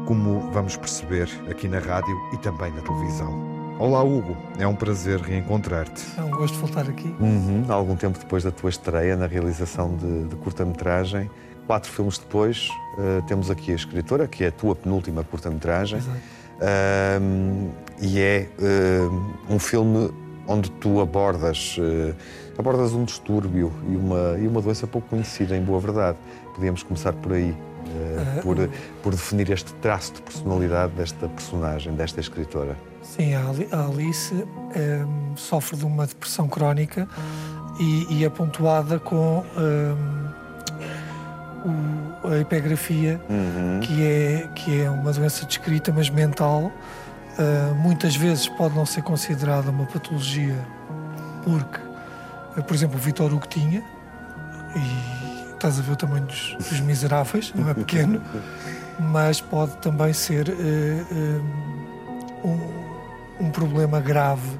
como 0.08 0.50
vamos 0.54 0.78
perceber 0.78 1.28
aqui 1.52 1.68
na 1.68 1.80
rádio 1.80 2.18
e 2.34 2.38
também 2.38 2.72
na 2.72 2.82
televisão. 2.82 3.59
Olá, 3.80 4.04
Hugo. 4.04 4.36
É 4.58 4.68
um 4.68 4.76
prazer 4.76 5.22
reencontrar-te. 5.22 6.06
É 6.18 6.22
um 6.22 6.30
gosto 6.30 6.56
de 6.56 6.60
voltar 6.60 6.90
aqui. 6.90 7.16
Uhum. 7.18 7.64
Algum 7.70 7.96
tempo 7.96 8.20
depois 8.20 8.44
da 8.44 8.52
tua 8.52 8.70
estreia 8.70 9.16
na 9.16 9.26
realização 9.26 9.96
de, 9.96 10.26
de 10.26 10.36
curta-metragem, 10.36 11.32
quatro 11.66 11.90
filmes 11.90 12.18
depois, 12.18 12.68
uh, 12.98 13.26
temos 13.26 13.50
aqui 13.50 13.72
a 13.72 13.76
escritora, 13.76 14.28
que 14.28 14.44
é 14.44 14.48
a 14.48 14.52
tua 14.52 14.76
penúltima 14.76 15.24
curta-metragem. 15.24 16.00
Uh, 16.02 17.72
e 18.02 18.20
é 18.20 18.50
uh, 18.60 19.36
um 19.50 19.58
filme 19.58 20.12
onde 20.46 20.70
tu 20.72 21.00
abordas, 21.00 21.78
abordas 22.58 22.92
um 22.92 23.06
distúrbio 23.06 23.72
e 23.88 23.96
uma, 23.96 24.38
e 24.40 24.48
uma 24.48 24.62
doença 24.62 24.88
pouco 24.88 25.08
conhecida, 25.08 25.56
em 25.56 25.62
boa 25.62 25.80
verdade. 25.80 26.18
Podíamos 26.54 26.84
começar 26.84 27.14
por 27.14 27.32
aí. 27.32 27.56
por, 28.42 28.58
por 29.02 29.12
definir 29.12 29.50
este 29.52 29.74
traço 29.76 30.14
de 30.14 30.22
personalidade 30.24 30.92
desta 30.94 31.28
personagem, 31.30 31.94
desta 31.94 32.20
escritora. 32.20 32.76
Sim, 33.16 33.34
a 33.34 33.86
Alice 33.86 34.34
um, 34.36 35.36
sofre 35.36 35.76
de 35.76 35.84
uma 35.84 36.06
depressão 36.06 36.48
crónica 36.48 37.08
e, 37.80 38.06
e 38.20 38.24
é 38.24 38.30
pontuada 38.30 39.00
com 39.00 39.44
um, 39.58 40.30
o, 42.24 42.28
a 42.28 42.38
epigrafia, 42.40 43.20
uhum. 43.28 43.80
que, 43.80 44.04
é, 44.04 44.48
que 44.54 44.82
é 44.82 44.90
uma 44.90 45.12
doença 45.12 45.44
descrita, 45.46 45.92
mas 45.92 46.10
mental. 46.10 46.72
Uh, 47.40 47.74
muitas 47.76 48.16
vezes 48.16 48.48
pode 48.48 48.76
não 48.76 48.86
ser 48.86 49.02
considerada 49.02 49.72
uma 49.72 49.86
patologia, 49.86 50.58
porque, 51.44 51.80
uh, 52.58 52.64
por 52.64 52.76
exemplo, 52.76 52.98
o 52.98 53.00
Vitor 53.02 53.34
Hugo 53.34 53.48
tinha, 53.48 53.82
e 54.76 55.54
estás 55.54 55.80
a 55.80 55.82
ver 55.82 55.94
o 55.94 55.96
tamanho 55.96 56.26
dos, 56.26 56.56
dos 56.58 56.80
miseráveis, 56.82 57.54
não 57.56 57.70
é 57.70 57.74
pequeno, 57.74 58.22
mas 59.00 59.40
pode 59.42 59.78
também 59.78 60.12
ser 60.12 60.50
uh, 60.50 60.56
um, 62.46 62.79
um 63.40 63.50
problema 63.50 64.00
grave. 64.00 64.60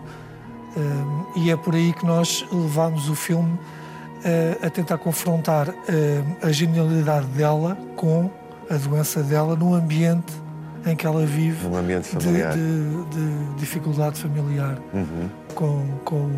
e 1.36 1.52
é 1.52 1.58
por 1.58 1.76
aí 1.76 1.94
que 1.94 2.06
nós 2.06 2.46
levamos 2.52 3.10
o 3.10 3.16
filme 3.16 3.60
uh, 4.20 4.66
a 4.66 4.70
tentar 4.70 4.98
confrontar 4.98 5.70
uh, 5.70 5.76
a 6.42 6.52
genialidade 6.52 7.26
dela 7.28 7.78
com 7.96 8.30
a 8.70 8.76
doença 8.76 9.24
dela 9.24 9.56
no 9.56 9.74
ambiente 9.74 10.34
em 10.86 10.96
que 10.96 11.06
ela 11.06 11.26
vive 11.26 11.68
um 11.68 11.76
ambiente 11.76 12.08
familiar. 12.08 12.54
De, 12.54 12.60
de, 12.60 13.06
de 13.06 13.56
dificuldade 13.56 14.20
familiar 14.20 14.78
uhum. 14.94 15.30
com, 15.54 15.86
com 16.06 16.30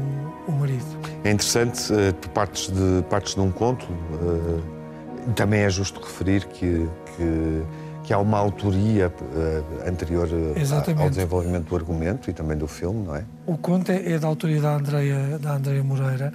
o 0.48 0.52
marido. 0.52 0.86
É 1.24 1.32
interessante, 1.32 1.92
uh, 1.94 2.30
partes 2.30 2.72
de, 2.72 3.04
partes 3.10 3.36
de 3.36 3.42
um 3.42 3.52
conto, 3.52 3.86
uh, 3.86 4.62
também 5.36 5.62
é 5.62 5.70
justo 5.70 6.02
referir 6.02 6.46
que, 6.46 6.90
que, 7.16 7.64
que 8.12 8.13
há 8.13 8.20
uma 8.20 8.38
autoria 8.38 9.08
uh, 9.08 9.89
anterior 9.89 10.27
ao 11.00 11.10
desenvolvimento 11.10 11.70
do 11.70 11.75
argumento 11.77 12.30
e 12.30 12.34
também 12.34 12.58
do 12.58 12.68
filme, 12.68 13.06
não 13.06 13.15
é? 13.15 13.24
O 13.46 13.58
conto 13.58 13.89
é, 13.89 14.12
é 14.12 14.20
da 14.20 14.27
autoria 14.27 14.60
da 14.60 14.75
Andreia, 14.75 15.39
da 15.39 15.53
Andreia 15.53 15.82
Moreira. 15.82 16.34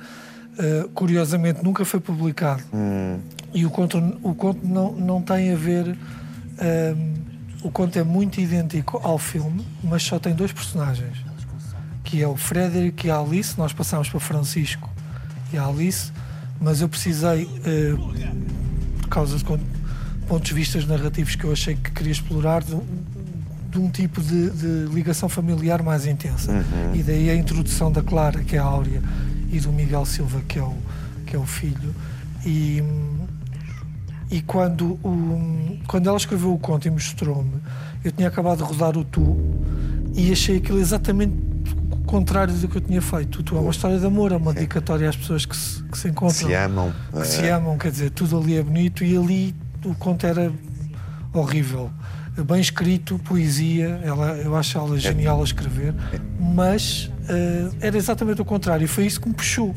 Uh, 0.59 0.88
curiosamente 0.95 1.62
nunca 1.62 1.85
foi 1.85 2.00
publicado. 2.00 2.62
Hum. 2.73 3.18
E 3.52 3.66
o 3.66 3.71
conto, 3.71 3.99
o 4.23 4.35
conto 4.35 4.66
não, 4.66 4.92
não 4.92 5.21
tem 5.21 5.52
a 5.52 5.54
ver. 5.54 5.88
Uh, 5.88 7.14
o 7.62 7.71
conto 7.71 7.99
é 7.99 8.02
muito 8.02 8.40
idêntico 8.40 8.99
ao 9.04 9.18
filme, 9.18 9.62
mas 9.85 10.02
só 10.02 10.18
tem 10.18 10.35
dois 10.35 10.52
personagens, 10.52 11.18
que 12.02 12.23
é 12.23 12.26
o 12.26 12.37
Frederick 12.37 13.06
e 13.06 13.11
a 13.11 13.18
Alice. 13.18 13.59
Nós 13.59 13.75
passamos 13.75 14.09
para 14.09 14.18
Francisco 14.18 14.90
e 15.52 15.59
a 15.59 15.66
Alice, 15.66 16.11
mas 16.59 16.80
eu 16.80 16.88
precisei, 16.88 17.45
uh, 17.45 19.00
por 19.02 19.09
causa 19.11 19.37
de 19.37 19.45
pontos 20.26 20.49
de 20.49 20.54
vista 20.54 20.80
narrativos 20.87 21.37
que 21.37 21.45
eu 21.45 21.52
achei 21.52 21.75
que 21.75 21.90
queria 21.90 22.12
explorar, 22.12 22.62
de, 22.62 22.76
de 23.71 23.78
um 23.78 23.88
tipo 23.90 24.21
de, 24.21 24.50
de, 24.50 24.95
ligação 24.95 25.28
familiar 25.28 25.83
mais 25.83 26.06
intensa. 26.06 26.52
Uhum. 26.52 26.95
E 26.95 27.02
daí 27.02 27.30
a 27.30 27.35
introdução 27.35 27.90
da 27.90 28.02
Clara, 28.02 28.42
que 28.42 28.56
é 28.56 28.59
a 28.59 28.64
Áurea 28.64 29.02
e 29.50 29.61
do 29.61 29.73
Miguel 29.73 30.04
Silva, 30.04 30.40
que 30.47 30.59
é 30.59 30.62
o, 30.62 30.75
que 31.25 31.37
é 31.37 31.38
o 31.38 31.47
filho. 31.47 31.95
E, 32.45 32.83
e 34.31 34.42
quando, 34.42 34.98
o, 35.05 35.79
quando 35.87 36.09
ela 36.09 36.16
escreveu 36.16 36.53
o 36.53 36.59
conto 36.59 36.87
e 36.87 36.90
mostrou-me, 36.90 37.61
eu 38.05 38.12
tinha 38.12 38.29
acabado 38.29 38.59
de 38.59 38.64
rodar 38.64 38.96
o 38.96 39.05
Tu 39.05 39.37
e 40.14 40.33
achei 40.33 40.59
aquilo 40.59 40.79
exatamente 40.79 41.35
o 41.90 41.96
contrário 42.07 42.55
do 42.55 42.68
que 42.68 42.77
eu 42.77 42.81
tinha 42.81 43.03
feito. 43.03 43.40
O 43.40 43.42
Tu 43.42 43.57
é 43.57 43.61
uma 43.61 43.70
história 43.70 43.98
de 43.98 44.07
amor, 44.07 44.33
é 44.33 44.37
uma 44.37 44.53
dedicatória 44.53 45.09
às 45.09 45.16
pessoas 45.16 45.44
que 45.44 45.57
se, 45.57 45.83
que 45.85 45.98
se 45.98 46.09
encontram. 46.09 46.48
Se 46.48 46.55
amam. 46.55 46.92
Que 47.12 47.18
é. 47.18 47.24
se 47.24 47.48
amam, 47.48 47.77
quer 47.79 47.90
dizer, 47.90 48.11
tudo 48.11 48.38
ali 48.38 48.57
é 48.57 48.62
bonito 48.62 49.05
e 49.05 49.16
ali 49.16 49.55
o 49.87 49.94
conto 49.94 50.27
era 50.27 50.53
horrível. 51.33 51.90
Bem 52.44 52.61
escrito, 52.61 53.18
poesia, 53.20 54.01
ela, 54.05 54.37
eu 54.37 54.55
acho 54.55 54.77
ela 54.77 54.99
genial 54.99 55.40
a 55.40 55.44
escrever, 55.44 55.94
mas 56.38 57.07
uh, 57.07 57.75
era 57.81 57.96
exatamente 57.96 58.42
o 58.42 58.44
contrário. 58.44 58.85
E 58.85 58.88
foi 58.88 59.07
isso 59.07 59.20
que 59.20 59.29
me 59.29 59.35
puxou. 59.35 59.75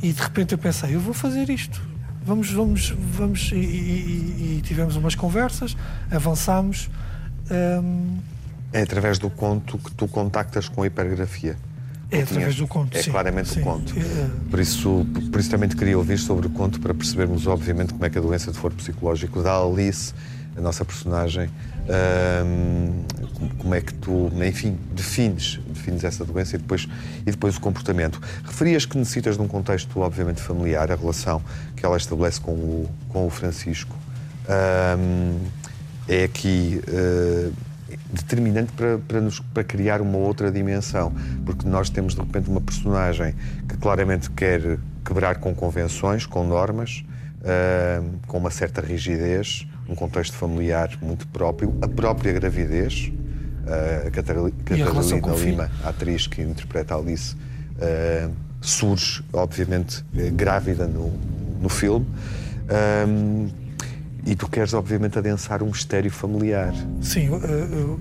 E 0.00 0.12
de 0.12 0.22
repente 0.22 0.52
eu 0.52 0.58
pensei, 0.58 0.94
eu 0.94 1.00
vou 1.00 1.14
fazer 1.14 1.50
isto. 1.50 1.82
Vamos, 2.24 2.50
vamos, 2.52 2.94
vamos. 2.96 3.50
E, 3.52 3.56
e, 3.56 4.58
e 4.58 4.62
tivemos 4.62 4.94
umas 4.94 5.16
conversas, 5.16 5.76
avançámos. 6.10 6.88
Um... 7.50 7.54
Ehm, 7.54 8.18
é 8.72 8.82
através 8.82 9.18
do 9.18 9.28
conto 9.28 9.78
que 9.78 9.90
tu 9.92 10.06
contactas 10.06 10.68
com 10.68 10.82
a 10.82 10.86
hipergrafia. 10.86 11.56
É 12.12 12.22
através 12.22 12.56
do 12.56 12.66
conto, 12.66 12.96
É 12.96 13.02
sim, 13.02 13.10
claramente 13.10 13.48
sim. 13.48 13.60
o 13.60 13.64
conto. 13.64 13.94
É... 13.98 14.50
Por, 14.50 14.60
isso, 14.60 15.06
por 15.30 15.40
isso 15.40 15.50
também 15.50 15.68
te 15.68 15.76
queria 15.76 15.96
ouvir 15.96 16.18
sobre 16.18 16.46
o 16.46 16.50
conto 16.50 16.78
para 16.78 16.92
percebermos, 16.92 17.46
obviamente, 17.46 17.92
como 17.92 18.04
é 18.04 18.10
que 18.10 18.18
a 18.18 18.20
doença 18.20 18.52
de 18.52 18.58
foro 18.58 18.74
psicológico 18.74 19.42
da 19.42 19.56
Alice, 19.56 20.12
a 20.56 20.60
nossa 20.60 20.84
personagem, 20.84 21.48
como 23.58 23.74
é 23.74 23.80
que 23.80 23.94
tu, 23.94 24.30
enfim, 24.46 24.78
defines, 24.92 25.58
defines 25.68 26.04
essa 26.04 26.24
doença 26.24 26.56
e 26.56 26.58
depois, 26.58 26.86
e 27.22 27.30
depois 27.30 27.56
o 27.56 27.60
comportamento. 27.60 28.20
Referias 28.44 28.84
que 28.84 28.96
necessitas 28.98 29.36
de 29.36 29.42
um 29.42 29.48
contexto, 29.48 29.98
obviamente, 30.00 30.40
familiar, 30.40 30.92
a 30.92 30.94
relação 30.94 31.42
que 31.74 31.84
ela 31.84 31.96
estabelece 31.96 32.40
com 32.40 32.52
o, 32.52 32.90
com 33.08 33.26
o 33.26 33.30
Francisco. 33.30 33.96
é 36.08 36.24
aqui 36.24 36.80
uh, 36.88 37.52
determinante 38.12 38.72
para, 38.72 38.98
para, 38.98 39.20
nos, 39.20 39.40
para 39.40 39.64
criar 39.64 40.00
uma 40.00 40.18
outra 40.18 40.50
dimensão, 40.50 41.12
porque 41.44 41.66
nós 41.66 41.88
temos 41.88 42.14
de 42.14 42.20
repente 42.20 42.50
uma 42.50 42.60
personagem 42.60 43.34
que 43.68 43.76
claramente 43.76 44.30
quer 44.30 44.78
quebrar 45.04 45.36
com 45.36 45.54
convenções, 45.54 46.26
com 46.26 46.46
normas, 46.46 47.04
uh, 47.40 48.18
com 48.26 48.38
uma 48.38 48.50
certa 48.50 48.80
rigidez, 48.80 49.66
um 49.88 49.94
contexto 49.94 50.36
familiar 50.36 50.90
muito 51.00 51.26
próprio, 51.28 51.76
a 51.80 51.88
própria 51.88 52.32
gravidez. 52.32 53.12
Uh, 53.62 54.08
a 54.08 54.10
Catalina 54.10 54.50
Lima, 55.36 55.70
a 55.84 55.90
atriz 55.90 56.26
que 56.26 56.42
interpreta 56.42 56.94
a 56.94 56.98
Alice, 56.98 57.36
uh, 57.36 58.32
surge, 58.60 59.22
obviamente, 59.32 60.04
eh, 60.16 60.30
grávida 60.30 60.86
no, 60.86 61.12
no 61.60 61.68
filme. 61.68 62.06
Um, 63.06 63.48
e 64.24 64.34
tu 64.34 64.48
queres, 64.48 64.72
obviamente, 64.72 65.18
adensar 65.18 65.62
um 65.62 65.66
mistério 65.66 66.10
familiar. 66.10 66.72
Sim, 67.00 67.28
uh, 67.28 68.00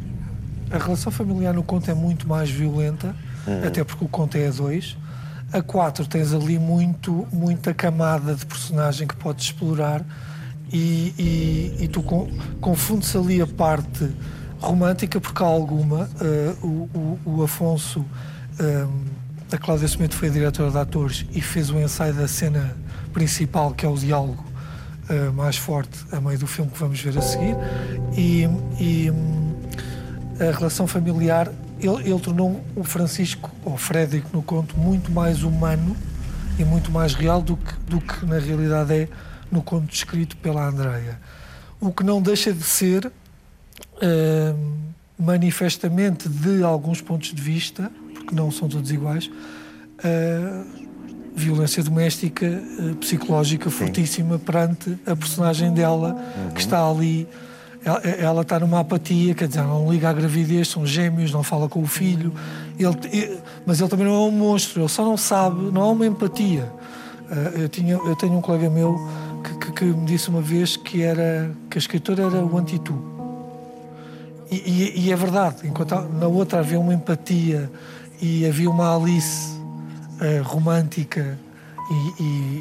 a 0.69 0.77
relação 0.77 1.11
familiar 1.11 1.53
no 1.53 1.63
conto 1.63 1.89
é 1.89 1.93
muito 1.93 2.27
mais 2.27 2.49
violenta, 2.49 3.15
uhum. 3.45 3.67
até 3.67 3.83
porque 3.83 4.05
o 4.05 4.07
conto 4.07 4.37
é 4.37 4.47
a 4.47 4.51
dois. 4.51 4.97
A 5.51 5.61
quatro 5.61 6.05
tens 6.05 6.33
ali 6.33 6.57
muito, 6.57 7.27
muita 7.31 7.73
camada 7.73 8.35
de 8.35 8.45
personagem 8.45 9.05
que 9.07 9.15
podes 9.15 9.45
explorar 9.45 10.01
e, 10.71 11.13
e, 11.19 11.83
e 11.83 11.87
tu 11.89 12.01
confundes 12.61 13.13
ali 13.15 13.41
a 13.41 13.47
parte 13.47 14.09
romântica, 14.59 15.19
porque 15.19 15.43
há 15.43 15.45
alguma. 15.47 16.09
Uh, 16.21 16.65
o, 16.65 16.89
o, 16.97 17.19
o, 17.37 17.43
Afonso, 17.43 17.99
uh, 17.99 18.93
a 19.51 19.57
Cláudia 19.57 19.87
Semedo 19.87 20.15
foi 20.15 20.29
a 20.29 20.31
diretora 20.31 20.71
de 20.71 20.77
atores 20.77 21.25
e 21.33 21.41
fez 21.41 21.69
o 21.69 21.79
ensaio 21.79 22.13
da 22.13 22.27
cena 22.27 22.77
principal, 23.11 23.73
que 23.73 23.85
é 23.85 23.89
o 23.89 23.97
diálogo 23.97 24.50
uh, 25.11 25.33
mais 25.33 25.57
forte 25.57 26.05
a 26.11 26.21
meio 26.21 26.39
do 26.39 26.47
filme 26.47 26.71
que 26.71 26.79
vamos 26.79 26.99
ver 26.99 27.17
a 27.17 27.21
seguir. 27.21 27.55
E, 28.15 28.43
e 28.79 29.11
um, 29.11 29.53
a 30.39 30.57
relação 30.57 30.87
familiar, 30.87 31.51
ele, 31.79 32.09
ele 32.09 32.19
tornou 32.19 32.63
o 32.75 32.83
Francisco, 32.83 33.51
ou 33.63 33.77
Frederico 33.77 34.29
no 34.33 34.41
conto, 34.41 34.77
muito 34.77 35.11
mais 35.11 35.43
humano 35.43 35.95
e 36.57 36.63
muito 36.63 36.91
mais 36.91 37.13
real 37.13 37.41
do 37.41 37.57
que, 37.57 37.73
do 37.87 38.01
que 38.01 38.25
na 38.25 38.39
realidade 38.39 38.93
é 38.93 39.09
no 39.51 39.61
conto 39.61 39.85
descrito 39.87 40.37
pela 40.37 40.67
Andreia. 40.67 41.19
O 41.79 41.91
que 41.91 42.03
não 42.03 42.21
deixa 42.21 42.53
de 42.53 42.63
ser 42.63 43.05
uh, 43.07 44.81
manifestamente, 45.19 46.29
de 46.29 46.63
alguns 46.63 47.01
pontos 47.01 47.33
de 47.33 47.41
vista, 47.41 47.91
porque 48.13 48.33
não 48.33 48.51
são 48.51 48.69
todos 48.69 48.91
iguais, 48.91 49.27
uh, 49.27 50.80
violência 51.35 51.83
doméstica 51.83 52.45
uh, 52.45 52.95
psicológica 52.95 53.69
Sim. 53.69 53.75
fortíssima 53.75 54.39
perante 54.39 54.97
a 55.05 55.15
personagem 55.15 55.73
dela, 55.73 56.13
uhum. 56.13 56.51
que 56.51 56.59
está 56.59 56.87
ali. 56.87 57.27
Ela, 57.83 57.99
ela, 57.99 58.41
está 58.43 58.59
numa 58.59 58.79
apatia, 58.79 59.33
quer 59.33 59.47
dizer, 59.47 59.63
não 59.63 59.91
liga 59.91 60.07
à 60.07 60.13
gravidez, 60.13 60.67
são 60.67 60.85
gêmeos, 60.85 61.31
não 61.31 61.41
fala 61.41 61.67
com 61.67 61.81
o 61.81 61.87
filho, 61.87 62.31
ele, 62.77 63.41
mas 63.65 63.79
ele 63.79 63.89
também 63.89 64.05
não 64.05 64.13
é 64.13 64.19
um 64.19 64.29
monstro, 64.29 64.83
ele 64.83 64.89
só 64.89 65.03
não 65.03 65.17
sabe, 65.17 65.71
não 65.71 65.81
há 65.81 65.89
uma 65.89 66.05
empatia. 66.05 66.71
eu, 67.55 67.67
tinha, 67.67 67.95
eu 67.95 68.15
tenho 68.15 68.33
um 68.33 68.41
colega 68.41 68.69
meu 68.69 68.95
que, 69.43 69.57
que, 69.57 69.71
que, 69.71 69.85
me 69.85 70.05
disse 70.05 70.29
uma 70.29 70.41
vez 70.41 70.77
que, 70.77 71.01
era, 71.01 71.51
que 71.71 71.77
a 71.77 71.79
escritora 71.79 72.21
era 72.21 72.45
o 72.45 72.55
antitu. 72.55 72.93
E, 74.51 74.57
e, 74.57 75.07
e, 75.07 75.11
é 75.11 75.15
verdade, 75.15 75.65
enquanto 75.65 75.95
na 75.95 76.27
outra 76.27 76.59
havia 76.59 76.79
uma 76.79 76.93
empatia 76.93 77.67
e 78.21 78.45
havia 78.45 78.69
uma 78.69 78.95
Alice 78.95 79.60
uh, 80.21 80.43
romântica 80.43 81.37
e, 82.19 82.59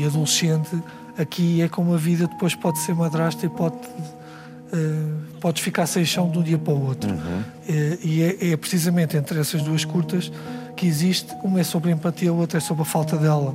e, 0.00 0.06
adolescente, 0.06 0.70
aqui 1.18 1.62
é 1.62 1.68
como 1.68 1.94
a 1.94 1.96
vida 1.96 2.26
depois 2.26 2.54
pode 2.54 2.78
ser 2.78 2.94
madrasta 2.94 3.46
e 3.46 3.48
pode 3.48 3.76
uh, 3.76 5.38
podes 5.40 5.62
ficar 5.62 5.86
sem 5.86 6.04
chão 6.04 6.30
de 6.30 6.38
um 6.38 6.42
dia 6.42 6.58
para 6.58 6.72
o 6.72 6.86
outro 6.86 7.10
uhum. 7.10 7.40
uh, 7.40 7.98
e 8.02 8.22
é, 8.22 8.52
é, 8.52 8.56
precisamente 8.56 9.16
entre 9.16 9.40
essas 9.40 9.62
duas 9.62 9.84
curtas 9.84 10.30
que 10.76 10.86
existe 10.86 11.34
uma 11.42 11.60
é 11.60 11.64
sobre 11.64 11.90
a 11.90 11.92
empatia 11.92 12.30
a 12.30 12.32
outra 12.32 12.58
é 12.58 12.60
sobre 12.60 12.82
a 12.82 12.86
falta 12.86 13.16
dela 13.16 13.54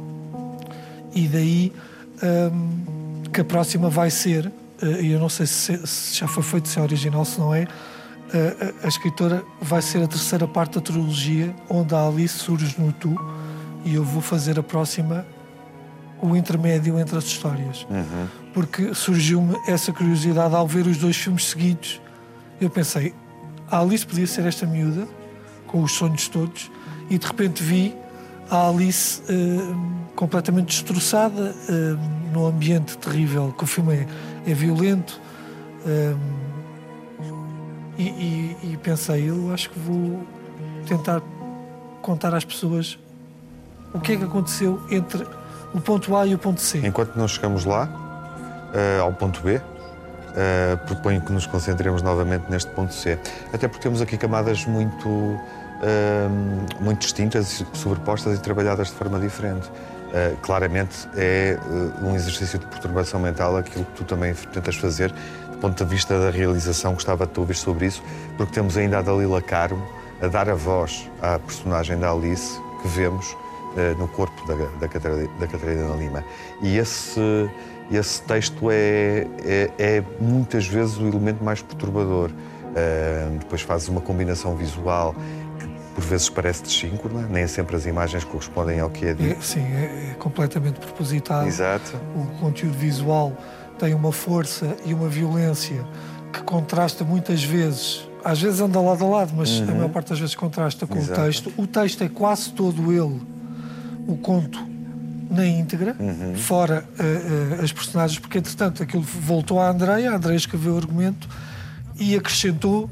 e 1.14 1.28
daí 1.28 1.74
um, 2.52 3.24
que 3.32 3.42
a 3.42 3.46
próxima 3.46 3.90
vai 3.90 4.10
ser 4.10 4.52
e 5.02 5.12
eu 5.12 5.20
não 5.20 5.30
sei 5.30 5.48
se, 5.48 5.88
se, 5.88 6.20
já 6.20 6.28
foi 6.28 6.44
feito 6.44 6.68
se 6.68 6.78
é 6.78 6.82
original 6.82 7.26
se 7.26 7.40
não 7.40 7.54
é 7.54 7.68
a, 8.34 8.86
a, 8.86 8.88
escritora 8.88 9.44
vai 9.62 9.82
ser 9.82 10.04
a 10.04 10.08
terceira 10.08 10.48
parte 10.48 10.76
da 10.76 10.82
trilogia 10.82 11.56
onde 11.70 11.96
a 11.96 12.08
Alice 12.08 12.38
surge 12.38 12.76
no 12.78 12.92
Tu 12.92 13.16
e 13.86 13.96
eu 13.96 14.04
vou 14.04 14.22
fazer 14.22 14.60
a 14.60 14.64
próxima 14.64 15.26
o 16.22 16.36
intermédio 16.36 17.00
entre 17.00 17.18
as 17.18 17.26
histórias. 17.26 17.86
Uhum. 17.90 18.28
Porque 18.54 18.94
surgiu-me 18.94 19.56
essa 19.68 19.94
curiosidade 19.94 20.56
ao 20.56 20.68
ver 20.68 20.88
os 20.88 20.98
dois 20.98 21.16
filmes 21.16 21.46
seguidos. 21.46 22.02
Eu 22.60 22.70
pensei, 22.70 23.14
a 23.70 23.80
Alice 23.80 24.06
podia 24.06 24.26
ser 24.26 24.46
esta 24.46 24.66
miúda, 24.66 25.08
com 25.68 25.84
os 25.84 25.92
sonhos 25.92 26.28
todos, 26.28 26.72
e 27.10 27.18
de 27.18 27.26
repente 27.26 27.62
vi 27.62 27.96
a 28.50 28.68
Alice 28.68 29.22
uh, 29.22 30.12
completamente 30.16 30.68
destroçada, 30.68 31.54
uh, 31.70 32.34
num 32.34 32.48
ambiente 32.48 32.98
terrível, 32.98 33.54
que 33.56 33.64
o 33.64 33.68
filme 33.68 33.94
é, 33.96 34.08
é 34.48 34.54
violento. 34.54 35.22
Uh, 35.86 36.47
e, 37.98 38.04
e, 38.04 38.58
e 38.74 38.78
pensei, 38.78 39.30
eu 39.30 39.54
acho 39.54 39.70
que 39.70 39.80
vou 39.80 40.26
tentar 40.88 41.22
contar 42.02 42.34
às 42.34 42.46
pessoas 42.46 42.98
o 43.94 44.00
que 44.00 44.14
é 44.14 44.18
que 44.18 44.24
aconteceu 44.24 44.82
entre 44.92 45.26
o 45.74 45.82
ponto 45.82 46.16
A 46.16 46.26
e 46.26 46.34
o 46.34 46.38
ponto 46.38 46.62
C. 46.62 46.86
Enquanto 46.86 47.16
não 47.16 47.28
chegamos 47.28 47.66
lá, 47.66 47.86
uh, 47.88 49.02
ao 49.02 49.14
ponto 49.14 49.42
B, 49.42 49.58
uh, 49.58 49.62
proponho 50.86 51.22
que 51.22 51.32
nos 51.32 51.46
concentremos 51.46 52.02
novamente 52.02 52.46
neste 52.50 52.72
ponto 52.72 52.94
C. 52.94 53.20
Até 53.54 53.68
porque 53.68 53.84
temos 53.84 54.02
aqui 54.02 54.18
camadas 54.18 54.66
muito, 54.66 55.10
uh, 55.10 55.40
muito 56.80 57.00
distintas, 57.00 57.64
sobrepostas 57.74 58.38
e 58.38 58.42
trabalhadas 58.42 58.88
de 58.88 58.94
forma 58.94 59.20
diferente. 59.20 59.70
Claramente 60.42 61.06
é 61.18 61.60
um 62.02 62.16
exercício 62.16 62.58
de 62.58 62.66
perturbação 62.66 63.20
mental 63.20 63.58
aquilo 63.58 63.84
que 63.84 63.92
tu 63.92 64.04
também 64.06 64.34
tentas 64.54 64.78
fazer 64.78 65.14
do 65.58 65.62
ponto 65.62 65.84
de 65.84 65.90
vista 65.90 66.20
da 66.20 66.30
realização. 66.30 66.94
Gostava 66.94 67.26
de 67.26 67.34
te 67.34 67.40
ouvir 67.40 67.56
sobre 67.56 67.88
isso, 67.88 68.02
porque 68.38 68.54
temos 68.54 68.78
ainda 68.78 69.00
a 69.00 69.02
Dalila 69.02 69.42
Carmo 69.42 69.84
a 70.22 70.28
dar 70.28 70.50
a 70.50 70.56
voz 70.56 71.10
à 71.22 71.38
personagem 71.40 71.98
da 71.98 72.12
Alice 72.12 72.60
que 72.82 72.88
vemos 72.88 73.36
eh, 73.76 73.96
no 73.98 74.08
corpo 74.08 74.48
da, 74.48 74.56
da, 74.80 74.88
Catarina, 74.88 75.30
da 75.40 75.48
Catarina 75.48 75.96
Lima. 75.96 76.24
E 76.62 76.78
esse, 76.78 77.50
esse 77.92 78.22
texto 78.24 78.70
é, 78.72 79.28
é, 79.44 79.72
é, 79.78 80.04
muitas 80.20 80.68
vezes 80.68 80.98
o 80.98 81.08
elemento 81.08 81.44
mais 81.44 81.62
perturbador. 81.62 82.32
Uh, 82.68 83.40
depois 83.40 83.62
fazes 83.62 83.88
uma 83.88 84.02
combinação 84.02 84.56
visual 84.56 85.16
que 85.58 85.68
por 85.96 86.04
vezes 86.04 86.30
parece 86.30 86.62
desíncrona, 86.62 87.28
nem 87.28 87.48
sempre 87.48 87.76
as 87.76 87.88
imagens 87.88 88.24
correspondem 88.24 88.80
ao 88.80 88.90
que 88.90 89.08
é 89.08 89.14
dito. 89.16 89.40
É, 89.40 89.42
sim, 89.42 89.62
é, 89.62 90.12
é 90.12 90.16
completamente 90.20 90.80
propositado. 90.80 91.48
Exato. 91.48 92.00
O 92.16 92.26
conteúdo 92.40 92.78
visual 92.78 93.36
tem 93.78 93.94
uma 93.94 94.12
força 94.12 94.76
e 94.86 94.94
uma 94.94 95.08
violência 95.08 95.86
que 96.34 96.42
contrasta 96.44 97.04
muitas 97.04 97.44
vezes 97.44 98.08
às 98.24 98.42
vezes 98.42 98.60
anda 98.60 98.82
lado 98.82 99.06
a 99.06 99.08
lado, 99.08 99.34
mas 99.36 99.60
uhum. 99.60 99.70
a 99.70 99.74
maior 99.74 99.90
parte 99.90 100.10
das 100.10 100.20
vezes 100.20 100.36
contrasta 100.36 100.86
com 100.86 100.98
Exato. 100.98 101.22
o 101.22 101.24
texto. 101.24 101.54
O 101.56 101.66
texto 101.66 102.04
é 102.04 102.10
quase 102.10 102.52
todo 102.52 102.92
ele 102.92 103.22
o 104.06 104.18
conto 104.18 104.60
na 105.30 105.46
íntegra, 105.46 105.96
uhum. 105.98 106.36
fora 106.36 106.86
uh, 107.00 107.60
uh, 107.60 107.64
as 107.64 107.72
personagens, 107.72 108.20
porque 108.20 108.38
entretanto 108.38 108.84
aquilo 108.84 109.04
voltou 109.04 109.60
à 109.62 109.70
Andreia, 109.70 110.12
a 110.12 110.16
Andreia 110.16 110.36
escreveu 110.36 110.74
o 110.74 110.78
argumento 110.78 111.28
e 111.98 112.16
acrescentou. 112.16 112.90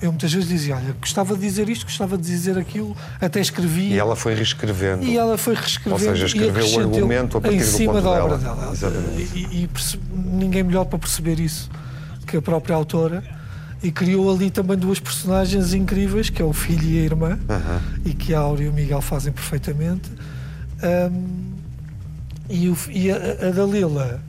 Eu 0.00 0.10
muitas 0.10 0.32
vezes 0.32 0.48
dizia: 0.48 0.76
Olha, 0.76 0.94
gostava 1.00 1.34
de 1.34 1.40
dizer 1.40 1.68
isto, 1.68 1.84
gostava 1.84 2.16
de 2.16 2.24
dizer 2.24 2.58
aquilo, 2.58 2.96
até 3.20 3.40
escrevi. 3.40 3.92
E 3.92 3.98
ela 3.98 4.16
foi 4.16 4.34
reescrevendo. 4.34 5.04
E 5.04 5.16
ela 5.16 5.36
foi 5.36 5.54
reescrevendo. 5.54 6.02
Ou 6.02 6.14
seja, 6.14 6.26
escreveu 6.26 6.66
o 6.66 6.80
argumento 6.80 7.38
a 7.38 7.40
partir 7.40 7.56
em 7.56 7.60
cima 7.60 8.00
da 8.00 8.10
obra 8.10 8.38
dela. 8.38 8.56
dela. 8.56 8.72
Exatamente. 8.72 9.30
E, 9.34 9.64
e 9.64 9.70
ninguém 10.14 10.62
melhor 10.62 10.84
para 10.84 10.98
perceber 10.98 11.38
isso 11.38 11.70
que 12.26 12.36
a 12.36 12.42
própria 12.42 12.74
autora 12.74 13.22
e 13.82 13.92
criou 13.92 14.34
ali 14.34 14.50
também 14.50 14.76
duas 14.76 14.98
personagens 14.98 15.74
incríveis, 15.74 16.30
que 16.30 16.42
é 16.42 16.44
o 16.44 16.52
filho 16.52 16.88
e 16.88 16.98
a 16.98 17.02
irmã, 17.02 17.38
e 18.04 18.12
que 18.14 18.34
a 18.34 18.40
Áurea 18.40 18.66
e 18.66 18.68
o 18.68 18.72
Miguel 18.72 19.00
fazem 19.00 19.32
perfeitamente. 19.32 20.10
E, 22.48 22.68
o, 22.68 22.76
e 22.90 23.10
a, 23.10 23.16
a, 23.16 23.50
Dalila 23.50 24.20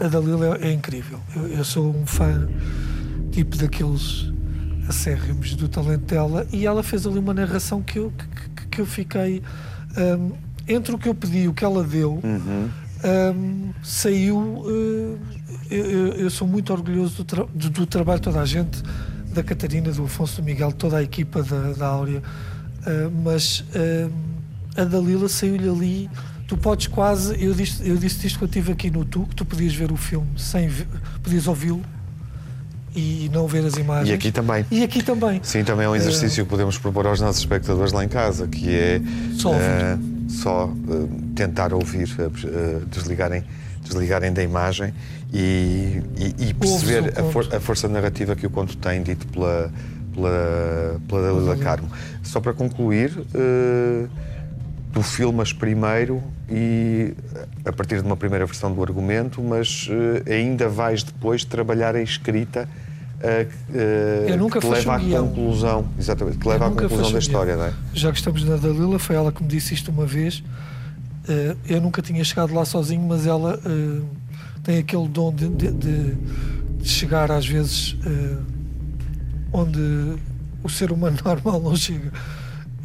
a 0.00 0.06
Dalila 0.06 0.58
é, 0.60 0.68
é 0.68 0.72
incrível. 0.72 1.18
Eu, 1.34 1.48
eu, 1.48 1.64
sou 1.64 1.94
um 1.94 2.06
fã 2.06 2.48
tipo 3.38 3.56
daqueles 3.56 4.32
acérrimos 4.88 5.54
do 5.54 5.68
talento 5.68 6.06
dela 6.06 6.44
e 6.52 6.66
ela 6.66 6.82
fez 6.82 7.06
ali 7.06 7.20
uma 7.20 7.32
narração 7.32 7.80
que 7.80 8.00
eu, 8.00 8.12
que, 8.56 8.66
que 8.66 8.80
eu 8.80 8.86
fiquei 8.86 9.42
um, 9.96 10.32
entre 10.66 10.92
o 10.92 10.98
que 10.98 11.08
eu 11.08 11.14
pedi 11.14 11.42
e 11.42 11.48
o 11.48 11.54
que 11.54 11.64
ela 11.64 11.84
deu 11.84 12.18
uhum. 12.24 12.68
um, 13.36 13.70
saiu 13.80 14.38
uh, 14.38 15.18
eu, 15.70 16.14
eu, 16.14 16.30
sou 16.30 16.48
muito 16.48 16.72
orgulhoso 16.72 17.18
do, 17.18 17.24
tra 17.24 17.44
do, 17.44 17.70
do, 17.70 17.86
trabalho 17.86 18.18
de 18.18 18.24
toda 18.24 18.40
a 18.40 18.44
gente 18.44 18.82
da 19.32 19.42
Catarina, 19.44 19.92
do 19.92 20.04
Afonso 20.04 20.40
do 20.40 20.44
Miguel, 20.44 20.72
toda 20.72 20.96
a 20.96 21.02
equipa 21.02 21.40
da, 21.40 21.72
da 21.74 21.86
Áurea 21.86 22.18
uh, 22.18 23.22
mas 23.22 23.60
uh, 23.60 24.12
a 24.76 24.84
Dalila 24.84 25.28
saiu-lhe 25.28 25.68
ali. 25.68 26.10
Tu 26.46 26.56
podes 26.56 26.86
quase. 26.86 27.36
Eu 27.44 27.52
disse, 27.52 27.86
eu 27.86 27.98
disse 27.98 28.26
isto 28.26 28.38
quando 28.38 28.48
estive 28.48 28.72
aqui 28.72 28.90
no 28.90 29.04
Tu, 29.04 29.26
que 29.26 29.34
tu 29.34 29.44
podias 29.44 29.74
ver 29.74 29.92
o 29.92 29.96
filme 29.96 30.28
sem. 30.38 30.70
podias 31.22 31.46
ouvi-lo 31.46 31.82
e 32.98 33.28
não 33.32 33.46
ver 33.46 33.64
as 33.64 33.74
imagens. 33.74 34.10
E 34.10 34.12
aqui 34.12 34.32
também. 34.32 34.66
E 34.70 34.82
aqui 34.82 35.02
também. 35.02 35.40
Sim, 35.42 35.62
também 35.62 35.86
é 35.86 35.88
um 35.88 35.94
exercício 35.96 36.44
que 36.44 36.50
podemos 36.50 36.76
propor 36.78 37.06
aos 37.06 37.20
nossos 37.20 37.40
espectadores 37.40 37.92
lá 37.92 38.04
em 38.04 38.08
casa, 38.08 38.46
que 38.48 38.70
é 38.70 39.00
só, 39.34 39.52
uh, 39.52 39.56
só 40.28 40.66
uh, 40.66 41.08
tentar 41.34 41.72
ouvir, 41.72 42.08
uh, 42.18 42.86
desligarem, 42.86 43.44
desligarem 43.82 44.32
da 44.32 44.42
imagem 44.42 44.92
e, 45.32 46.02
e, 46.16 46.48
e 46.48 46.54
perceber 46.54 47.12
a, 47.18 47.22
for, 47.24 47.54
a, 47.54 47.60
força 47.60 47.86
narrativa 47.88 48.34
que 48.34 48.46
o 48.46 48.50
conto 48.50 48.76
tem, 48.76 49.02
dito 49.02 49.26
pela, 49.28 49.72
pela, 50.12 51.00
pela 51.06 51.22
Dalila 51.22 51.56
Carmo. 51.56 51.88
Só 52.22 52.40
para 52.40 52.52
concluir 52.52 53.12
tu 54.92 55.02
filmas 55.02 55.52
primeiro 55.52 56.22
e 56.50 57.14
a 57.64 57.72
partir 57.72 58.00
de 58.00 58.06
uma 58.06 58.16
primeira 58.16 58.46
versão 58.46 58.72
do 58.72 58.82
argumento, 58.82 59.42
mas 59.42 59.88
uh, 59.88 60.32
ainda 60.32 60.68
vais 60.68 61.02
depois 61.02 61.44
trabalhar 61.44 61.94
a 61.94 62.02
escrita 62.02 62.68
que 64.50 64.60
te 64.60 64.66
leva 64.66 64.96
à 64.96 65.00
conclusão, 65.00 65.88
exatamente, 65.98 66.38
que 66.38 66.48
leva 66.48 66.66
à 66.66 66.70
conclusão 66.70 67.12
da 67.12 67.18
história, 67.18 67.56
não 67.56 67.64
é? 67.64 67.72
Já 67.92 68.12
que 68.12 68.18
estamos 68.18 68.44
na 68.44 68.56
Dalila, 68.56 68.98
foi 68.98 69.16
ela 69.16 69.32
que 69.32 69.42
me 69.42 69.48
disse 69.48 69.74
isto 69.74 69.90
uma 69.90 70.06
vez. 70.06 70.42
eu 71.68 71.80
nunca 71.80 72.00
tinha 72.00 72.22
chegado 72.22 72.54
lá 72.54 72.64
sozinho, 72.64 73.02
mas 73.02 73.26
ela 73.26 73.60
tem 74.62 74.78
aquele 74.78 75.08
dom 75.08 75.32
de, 75.34 75.48
de, 75.48 75.70
de, 75.72 76.14
de 76.78 76.88
chegar 76.88 77.32
às 77.32 77.46
vezes 77.46 77.96
onde 79.52 79.80
o 80.62 80.68
ser 80.68 80.92
humano 80.92 81.18
normal 81.24 81.60
não 81.60 81.76
chega. 81.76 82.12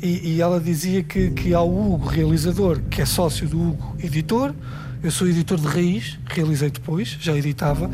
E, 0.01 0.33
e, 0.33 0.41
ela 0.41 0.59
dizia 0.59 1.01
que, 1.01 1.31
que 1.31 1.53
há 1.53 1.61
o 1.61 1.93
Hugo, 1.93 2.07
realizador, 2.07 2.81
que 2.89 3.01
é 3.01 3.05
sócio 3.05 3.47
do 3.47 3.69
Hugo, 3.69 3.95
editor. 4.03 4.53
Eu 5.01 5.09
sou 5.11 5.27
editor 5.27 5.57
de 5.57 5.67
raiz, 5.67 6.19
realizei 6.25 6.69
depois, 6.69 7.17
já 7.21 7.35
editava. 7.35 7.89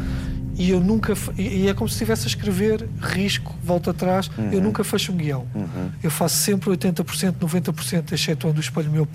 E 0.59 0.69
eu 0.69 0.79
nunca. 0.79 1.13
E 1.37 1.67
é 1.67 1.73
como 1.73 1.89
se 1.89 1.95
estivesse 1.95 2.25
a 2.25 2.27
escrever, 2.27 2.87
risco, 3.01 3.55
volta 3.63 3.91
atrás. 3.91 4.29
Uhum. 4.37 4.51
Eu 4.51 4.61
nunca 4.61 4.83
fecho 4.83 5.11
um 5.11 5.15
guião. 5.15 5.47
Uhum. 5.55 5.89
Eu 6.03 6.11
faço 6.11 6.35
sempre 6.35 6.69
80%, 6.69 7.33
90%, 7.39 8.11
excetuando 8.11 8.57
o 8.57 8.61
espelho 8.61 8.91
meu. 8.91 9.07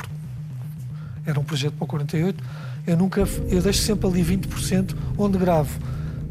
Era 1.26 1.38
um 1.38 1.44
projeto 1.44 1.74
para 1.74 1.84
o 1.84 1.86
48. 1.86 2.42
Eu 2.86 2.96
nunca. 2.96 3.20
Eu 3.48 3.62
deixo 3.62 3.82
sempre 3.82 4.08
ali 4.08 4.24
20%, 4.24 4.96
onde 5.16 5.38
gravo 5.38 5.78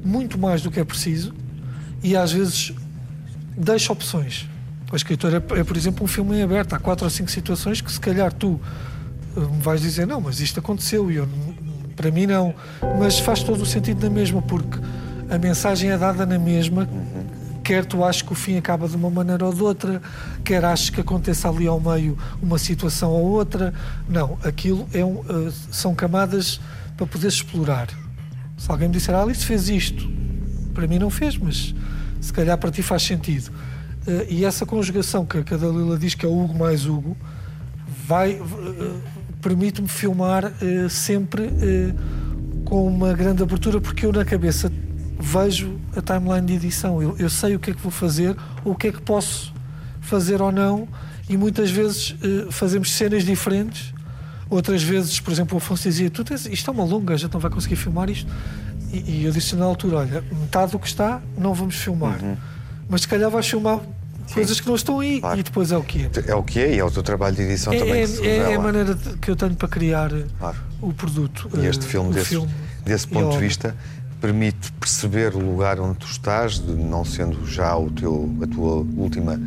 muito 0.04 0.38
mais 0.38 0.62
do 0.62 0.70
que 0.70 0.80
é 0.80 0.84
preciso. 0.84 1.34
E 2.04 2.18
às 2.18 2.34
vezes 2.34 2.74
deixo 3.56 3.94
opções 3.94 4.50
a 4.94 4.96
escritora 4.96 5.44
é, 5.50 5.60
é, 5.60 5.64
por 5.64 5.76
exemplo, 5.76 6.04
um 6.04 6.08
filme 6.08 6.38
em 6.38 6.44
aberto. 6.44 6.74
Há 6.74 6.80
quatro 6.80 7.06
ou 7.06 7.10
cinco 7.10 7.32
situações 7.32 7.82
que, 7.82 7.92
se 7.92 8.00
calhar, 8.00 8.32
tu 8.32 8.60
eh, 9.36 9.40
me 9.40 9.60
vais 9.60 9.82
dizer: 9.82 10.06
não, 10.06 10.22
mas 10.22 10.40
isto 10.40 10.60
aconteceu 10.60 11.12
e 11.12 11.16
eu, 11.16 11.28
para 11.96 12.12
mim, 12.12 12.28
não. 12.28 12.54
Mas 13.00 13.20
faz 13.20 13.42
todo 13.42 13.64
o 13.64 13.66
sentido 13.66 14.04
na 14.04 14.10
mesma, 14.10 14.42
porque 14.42 14.78
a 15.30 15.38
mensagem 15.38 15.92
é 15.92 15.98
dada 15.98 16.26
na 16.26 16.38
mesma. 16.38 16.88
Quer 17.64 17.86
tu 17.86 18.04
aches 18.04 18.22
que 18.22 18.34
o 18.34 18.36
fim 18.36 18.58
acaba 18.58 18.90
de 18.90 18.96
uma 18.96 19.10
maneira 19.10 19.46
ou 19.46 19.54
de 19.54 19.64
outra, 19.64 20.02
quer 20.44 20.66
aches 20.66 20.90
que 20.90 21.00
aconteça 21.00 21.48
ali 21.48 21.66
ao 21.66 21.80
meio 21.80 22.18
uma 22.42 22.58
situação 22.58 23.12
ou 23.12 23.32
outra. 23.32 23.74
Não, 24.08 24.38
aquilo 24.44 24.88
é 24.94 25.04
um, 25.04 25.20
uh, 25.20 25.52
são 25.72 25.96
camadas 25.96 26.60
para 26.98 27.08
poderes 27.08 27.36
explorar. 27.36 27.88
Se 28.58 28.70
alguém 28.70 28.90
me 28.90 28.94
disser, 28.94 29.16
ah, 29.16 29.24
Alice 29.24 29.46
fez 29.46 29.70
isto, 29.70 30.12
para 30.74 30.86
mim 30.88 31.00
não 31.00 31.10
fez, 31.10 31.38
mas 31.38 31.74
se 32.20 32.34
calhar 32.34 32.58
para 32.58 32.70
ti 32.70 32.82
faz 32.82 33.04
sentido. 33.04 33.50
Uh, 34.06 34.26
e 34.30 34.44
essa 34.44 34.66
conjugação 34.66 35.26
que 35.26 35.38
a 35.38 35.58
Dalila 35.58 35.98
diz 35.98 36.16
que 36.16 36.26
é 36.26 36.30
Hugo 36.30 36.54
mais 36.58 36.86
Hugo, 36.86 37.16
vai, 38.06 38.34
uh, 38.34 39.02
permite-me 39.42 39.88
filmar 39.88 40.52
sempre 40.90 41.50
com 42.66 42.88
uma 42.88 43.14
grande 43.14 43.44
abertura, 43.44 43.80
porque 43.82 44.06
eu 44.06 44.12
na 44.12 44.24
cabeça 44.24 44.72
vejo 45.24 45.80
a 45.96 46.02
timeline 46.02 46.46
de 46.46 46.54
edição. 46.54 47.02
Eu, 47.02 47.16
eu, 47.18 47.30
sei 47.30 47.56
o 47.56 47.60
que 47.60 47.72
é 47.72 47.74
que 47.74 47.82
vou 47.82 47.92
fazer, 47.92 48.36
ou 48.66 48.74
o 48.74 48.76
que 48.76 48.88
é 48.88 48.92
que 48.92 49.02
posso 49.02 49.54
fazer 50.02 50.42
ou 50.42 50.52
não, 50.52 50.88
e 51.30 51.38
muitas 51.38 51.72
vezes 51.72 52.12
uh, 52.12 52.52
fazemos 52.52 52.92
cenas 52.92 53.24
diferentes. 53.24 53.94
Outras 54.50 54.84
vezes, 54.84 55.20
por 55.20 55.32
exemplo, 55.32 55.56
o 55.56 55.58
Afonso 55.58 55.84
dizia: 55.84 56.10
tu 56.10 56.24
tens, 56.24 56.46
Isto 56.46 56.70
é 56.70 56.74
uma 56.74 56.84
longa, 56.84 57.18
já 57.18 57.30
não 57.32 57.40
vai 57.40 57.50
conseguir 57.50 57.78
filmar 57.78 58.10
isto. 58.10 58.30
E, 58.92 59.22
e 59.22 59.26
eu 59.26 59.32
disse 59.32 59.56
na 59.56 59.66
altura: 59.66 59.98
Olha, 59.98 60.24
metade 60.42 60.74
do 60.74 60.80
que 60.80 60.88
está, 60.88 61.22
não 61.38 61.54
vamos 61.54 61.76
filmar. 61.76 62.22
Uhum. 62.22 62.36
Mas 62.90 63.02
se 63.02 63.08
calhar 63.08 63.32
vais 63.32 63.48
filmar 63.48 63.80
Sim. 64.28 64.34
coisas 64.36 64.60
que 64.60 64.68
não 64.68 64.76
estão 64.76 65.00
aí 65.00 65.22
claro. 65.22 65.40
e 65.40 65.44
depois 65.44 65.72
é 65.72 65.78
o 65.78 65.84
que 65.84 66.04
é. 66.04 66.10
É 66.28 66.36
o 66.36 66.44
que 66.44 66.60
é 66.60 66.76
e 66.76 66.80
é 66.80 66.84
o 66.84 66.92
teu 66.92 67.02
trabalho 67.02 67.36
de 67.36 67.44
edição 67.44 67.72
é, 67.72 67.80
também. 67.80 68.04
É, 68.04 68.38
é, 68.52 68.56
a 68.56 68.60
maneira 68.60 68.96
que 69.22 69.32
eu 69.32 69.36
tenho 69.36 69.56
para 69.56 69.70
criar 69.70 70.12
claro. 70.38 70.58
o 70.82 70.94
produto. 70.94 71.50
E 71.58 71.66
este 71.66 71.86
filme, 71.86 72.10
uh, 72.10 72.14
desse, 72.14 72.30
filme 72.30 72.52
desse 72.84 73.08
ponto 73.08 73.32
de 73.32 73.40
vista, 73.40 73.76
permite 74.24 74.72
perceber 74.80 75.36
o 75.36 75.40
lugar 75.40 75.82
onde 75.82 75.98
tu 76.00 76.06
estás, 76.06 76.58
não 76.58 77.04
sendo 77.04 77.46
já 77.46 77.76
o 77.76 77.92
teu, 77.92 78.34
a 78.42 78.48
tua 78.48 78.76
última 78.96 79.38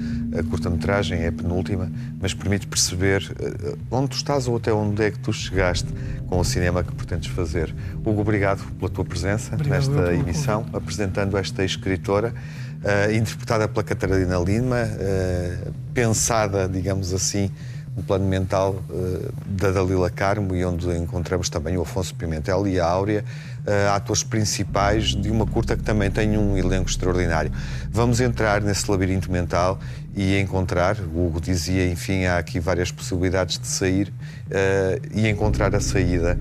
curta-metragem, 0.51 1.21
é 1.23 1.29
a 1.29 1.33
penúltima, 1.33 1.91
mas 2.21 2.35
permite 2.35 2.67
perceber 2.67 3.27
eh, 3.41 3.75
onde 3.91 4.11
tu 4.11 4.17
estás 4.19 4.47
ou 4.47 4.59
até 4.59 4.71
onde 4.75 5.03
é 5.03 5.11
que 5.11 5.19
tu 5.19 5.33
chegaste 5.33 5.89
com 6.27 6.39
o 6.39 6.45
cinema 6.45 6.85
que 6.85 6.95
pretendes 6.95 7.31
fazer. 7.31 7.75
Hugo, 8.05 8.21
obrigado 8.21 8.71
pela 8.75 8.91
tua 8.91 9.03
presença 9.07 9.55
obrigado 9.55 9.89
nesta 9.89 10.12
emissão, 10.12 10.67
apresentando 10.75 11.39
esta 11.39 11.65
escritora, 11.65 12.35
uh, 12.35 13.11
interpretada 13.15 13.67
pela 13.67 13.83
Catarina 13.83 14.37
Lima, 14.37 14.83
uh, 14.83 15.73
pensada, 15.95 16.69
digamos 16.69 17.15
assim, 17.15 17.51
um 17.97 18.03
plano 18.03 18.27
mental 18.27 18.85
uh, 18.91 19.33
da 19.47 19.71
Dalila 19.71 20.11
Carmo 20.11 20.55
e 20.55 20.62
onde 20.62 20.87
encontramos 20.99 21.49
também 21.49 21.79
o 21.79 21.83
Afonso 21.83 22.15
Pimentel 22.15 22.69
e 22.69 22.79
a 22.79 22.85
Áurea, 22.85 23.25
uh, 23.67 23.95
atores 23.95 24.23
principais 24.23 25.09
de 25.15 25.31
uma 25.31 25.47
curta 25.47 25.77
que 25.77 25.83
também 25.83 26.11
tem 26.11 26.39
um 26.39 26.57
elenco 26.57 26.89
extraordinário. 26.89 27.51
Vamos 27.91 28.21
entrar 28.21 28.61
nesse 28.63 28.91
labirinto 28.91 29.31
mental 29.31 29.79
e 30.15 30.39
encontrar, 30.39 30.97
o 30.99 31.27
Hugo 31.27 31.41
dizia, 31.41 31.91
enfim, 31.91 32.25
há 32.25 32.39
aqui 32.39 32.59
várias 32.59 32.91
possibilidades 32.91 33.59
de 33.59 33.67
sair 33.67 34.09
uh, 34.09 35.07
e 35.13 35.29
encontrar 35.29 35.75
a 35.75 35.81
saída, 35.81 36.39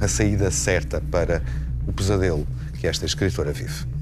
a 0.00 0.08
saída 0.08 0.50
certa 0.50 1.00
para 1.10 1.42
o 1.86 1.92
pesadelo 1.92 2.46
que 2.78 2.86
esta 2.86 3.06
escritora 3.06 3.52
vive. 3.52 3.95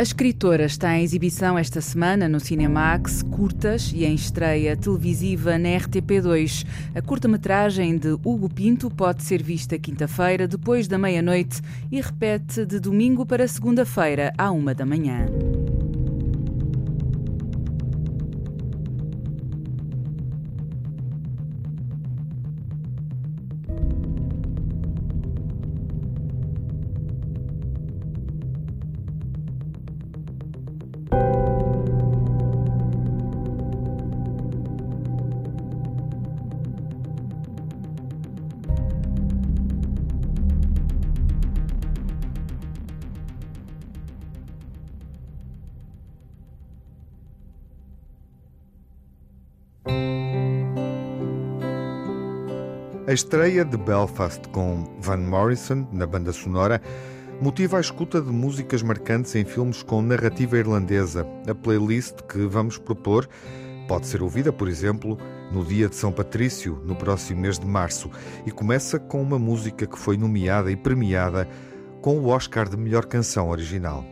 A 0.00 0.02
escritora 0.02 0.64
está 0.64 0.96
em 0.96 1.04
exibição 1.04 1.58
esta 1.58 1.78
semana 1.82 2.26
no 2.26 2.40
Cinemax, 2.40 3.22
curtas 3.22 3.92
e 3.94 4.06
em 4.06 4.14
estreia 4.14 4.74
televisiva 4.74 5.58
na 5.58 5.68
RTP2. 5.68 6.66
A 6.94 7.02
curta-metragem 7.02 7.98
de 7.98 8.12
Hugo 8.24 8.48
Pinto 8.48 8.90
pode 8.90 9.22
ser 9.22 9.42
vista 9.42 9.78
quinta-feira, 9.78 10.48
depois 10.48 10.88
da 10.88 10.96
meia-noite, 10.96 11.60
e 11.92 12.00
repete 12.00 12.64
de 12.64 12.80
domingo 12.80 13.26
para 13.26 13.46
segunda-feira, 13.46 14.32
à 14.38 14.50
uma 14.50 14.74
da 14.74 14.86
manhã. 14.86 15.26
A 53.10 53.12
estreia 53.12 53.64
de 53.64 53.76
Belfast 53.76 54.40
com 54.52 54.84
Van 55.00 55.16
Morrison 55.16 55.84
na 55.90 56.06
banda 56.06 56.32
sonora 56.32 56.80
motiva 57.42 57.78
a 57.78 57.80
escuta 57.80 58.20
de 58.20 58.30
músicas 58.30 58.84
marcantes 58.84 59.34
em 59.34 59.44
filmes 59.44 59.82
com 59.82 60.00
narrativa 60.00 60.56
irlandesa. 60.56 61.26
A 61.48 61.52
playlist 61.52 62.22
que 62.28 62.46
vamos 62.46 62.78
propor 62.78 63.28
pode 63.88 64.06
ser 64.06 64.22
ouvida, 64.22 64.52
por 64.52 64.68
exemplo, 64.68 65.18
no 65.50 65.64
dia 65.64 65.88
de 65.88 65.96
São 65.96 66.12
Patrício, 66.12 66.80
no 66.86 66.94
próximo 66.94 67.40
mês 67.40 67.58
de 67.58 67.66
março, 67.66 68.08
e 68.46 68.52
começa 68.52 68.96
com 68.96 69.20
uma 69.20 69.40
música 69.40 69.88
que 69.88 69.98
foi 69.98 70.16
nomeada 70.16 70.70
e 70.70 70.76
premiada 70.76 71.48
com 72.00 72.16
o 72.16 72.28
Oscar 72.28 72.68
de 72.68 72.76
melhor 72.76 73.06
canção 73.06 73.50
original. 73.50 74.04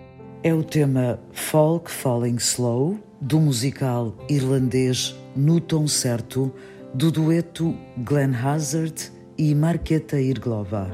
É 0.42 0.52
o 0.52 0.64
tema 0.64 1.20
Folk 1.30 1.88
Falling 1.88 2.38
Slow, 2.38 2.98
do 3.20 3.38
musical 3.38 4.12
irlandês 4.28 5.14
No 5.36 5.60
Tom 5.60 5.86
Certo, 5.86 6.52
do 6.94 7.10
dueto 7.10 7.76
Glenn 7.98 8.34
Hazard 8.34 9.12
e 9.36 9.54
Marketa 9.54 10.18
Irglova. 10.20 10.90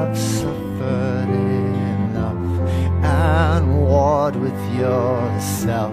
I've 0.00 0.16
suffered 0.16 1.28
enough 1.28 2.70
and 3.02 3.80
warred 3.80 4.36
with 4.36 4.54
yourself. 4.76 5.92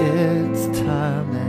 It's 0.00 0.66
time 0.80 1.45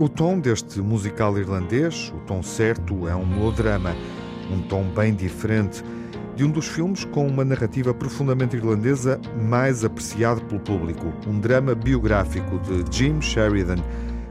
O 0.00 0.08
tom 0.08 0.40
deste 0.40 0.80
musical 0.80 1.36
irlandês, 1.38 2.10
o 2.16 2.20
tom 2.20 2.42
certo, 2.42 3.06
é 3.06 3.14
um 3.14 3.26
melodrama, 3.26 3.94
um 4.50 4.62
tom 4.62 4.82
bem 4.82 5.14
diferente 5.14 5.84
de 6.34 6.42
um 6.42 6.50
dos 6.50 6.66
filmes 6.66 7.04
com 7.04 7.26
uma 7.26 7.44
narrativa 7.44 7.92
profundamente 7.92 8.56
irlandesa 8.56 9.20
mais 9.38 9.84
apreciado 9.84 10.40
pelo 10.46 10.58
público, 10.58 11.12
um 11.26 11.38
drama 11.38 11.74
biográfico 11.74 12.58
de 12.60 12.96
Jim 12.96 13.20
Sheridan 13.20 13.76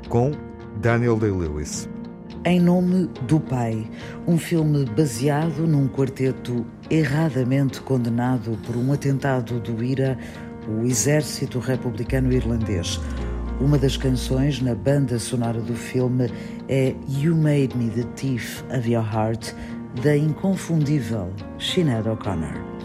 com 0.07 0.31
Daniel 0.81 1.17
Day-Lewis. 1.17 1.87
Em 2.45 2.59
Nome 2.59 3.07
do 3.27 3.39
Pai, 3.39 3.87
um 4.25 4.39
filme 4.39 4.85
baseado 4.85 5.67
num 5.67 5.87
quarteto 5.87 6.65
erradamente 6.89 7.79
condenado 7.81 8.57
por 8.65 8.75
um 8.75 8.91
atentado 8.91 9.59
do 9.59 9.83
IRA, 9.83 10.17
o 10.67 10.83
Exército 10.83 11.59
Republicano 11.59 12.33
Irlandês. 12.33 12.99
Uma 13.59 13.77
das 13.77 13.97
canções 13.97 14.61
na 14.61 14.73
banda 14.73 15.19
sonora 15.19 15.59
do 15.59 15.75
filme 15.75 16.31
é 16.69 16.95
You 17.09 17.35
Made 17.35 17.75
Me 17.75 17.89
the 17.89 18.03
Thief 18.15 18.63
of 18.71 18.89
Your 18.89 19.03
Heart, 19.03 19.53
da 20.01 20.15
inconfundível 20.15 21.29
Sinead 21.59 22.07
O'Connor. 22.07 22.78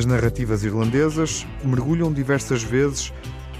As 0.00 0.06
narrativas 0.06 0.64
irlandesas 0.64 1.46
mergulham 1.62 2.10
diversas 2.10 2.62
vezes 2.62 3.12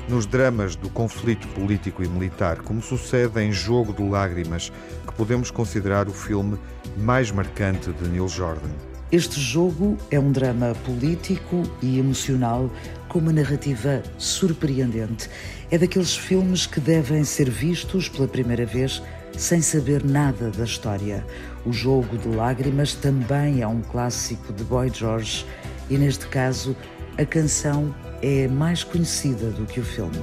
nos 0.09 0.24
dramas 0.24 0.74
do 0.74 0.88
conflito 0.88 1.47
político 1.49 2.03
e 2.03 2.09
militar, 2.09 2.62
como 2.62 2.80
sucede 2.80 3.43
em 3.43 3.53
Jogo 3.53 3.93
de 3.93 4.03
Lágrimas, 4.03 4.72
que 5.07 5.12
podemos 5.12 5.51
considerar 5.51 6.09
o 6.09 6.14
filme 6.14 6.59
mais 6.97 7.30
marcante 7.30 7.93
de 7.93 8.09
Neil 8.09 8.26
Jordan. 8.26 8.70
Este 9.12 9.38
jogo 9.38 9.99
é 10.11 10.18
um 10.18 10.32
drama 10.32 10.74
político 10.86 11.62
e 11.82 11.99
emocional 11.99 12.70
com 13.07 13.18
uma 13.18 13.34
narrativa 13.34 14.03
surpreendente. 14.16 15.28
É 15.70 15.76
daqueles 15.76 16.16
filmes 16.16 16.64
que 16.64 16.80
devem 16.80 17.22
ser 17.22 17.51
vistos 17.51 18.09
pela 18.09 18.26
primeira 18.26 18.64
vez 18.64 19.03
sem 19.36 19.61
saber 19.61 20.03
nada 20.03 20.51
da 20.51 20.64
história. 20.64 21.22
O 21.66 21.72
Jogo 21.72 22.16
de 22.16 22.28
Lágrimas 22.28 22.95
também 22.95 23.61
é 23.61 23.66
um 23.66 23.82
clássico 23.82 24.55
de 24.55 24.64
Boy 24.64 24.91
George 24.91 25.45
e 25.91 25.99
neste 25.99 26.26
caso 26.28 26.76
a 27.18 27.24
canção 27.26 27.95
é 28.22 28.49
mais 28.49 28.84
conhecida 28.84 29.51
do 29.51 29.66
que 29.66 29.80
o 29.80 29.84
filme. 29.84 30.16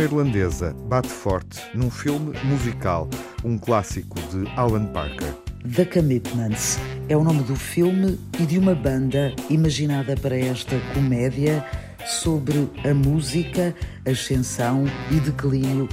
Irlandesa 0.00 0.74
bate 0.88 1.08
forte 1.08 1.60
num 1.74 1.90
filme 1.90 2.32
musical, 2.44 3.10
um 3.44 3.58
clássico 3.58 4.18
de 4.30 4.48
Alan 4.56 4.86
Parker. 4.86 5.34
The 5.76 5.84
Commitments 5.84 6.78
é 7.08 7.16
o 7.16 7.22
nome 7.22 7.42
do 7.42 7.54
filme 7.54 8.18
e 8.40 8.46
de 8.46 8.58
uma 8.58 8.74
banda 8.74 9.34
imaginada 9.50 10.16
para 10.16 10.36
esta 10.36 10.78
comédia 10.94 11.64
sobre 12.06 12.70
a 12.88 12.94
música, 12.94 13.74
ascensão 14.06 14.84
e 15.10 15.20
declínio 15.20 15.88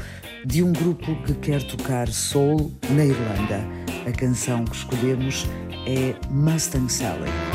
de 0.45 0.63
um 0.63 0.71
grupo 0.71 1.15
que 1.23 1.33
quer 1.33 1.61
tocar 1.63 2.07
soul 2.07 2.71
na 2.91 3.05
Irlanda. 3.05 3.67
A 4.07 4.11
canção 4.11 4.63
que 4.63 4.75
escolhemos 4.75 5.45
é 5.85 6.15
Mustang 6.29 6.91
Sally. 6.91 7.48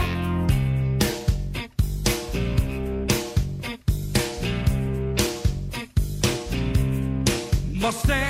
Mustang 7.84 8.23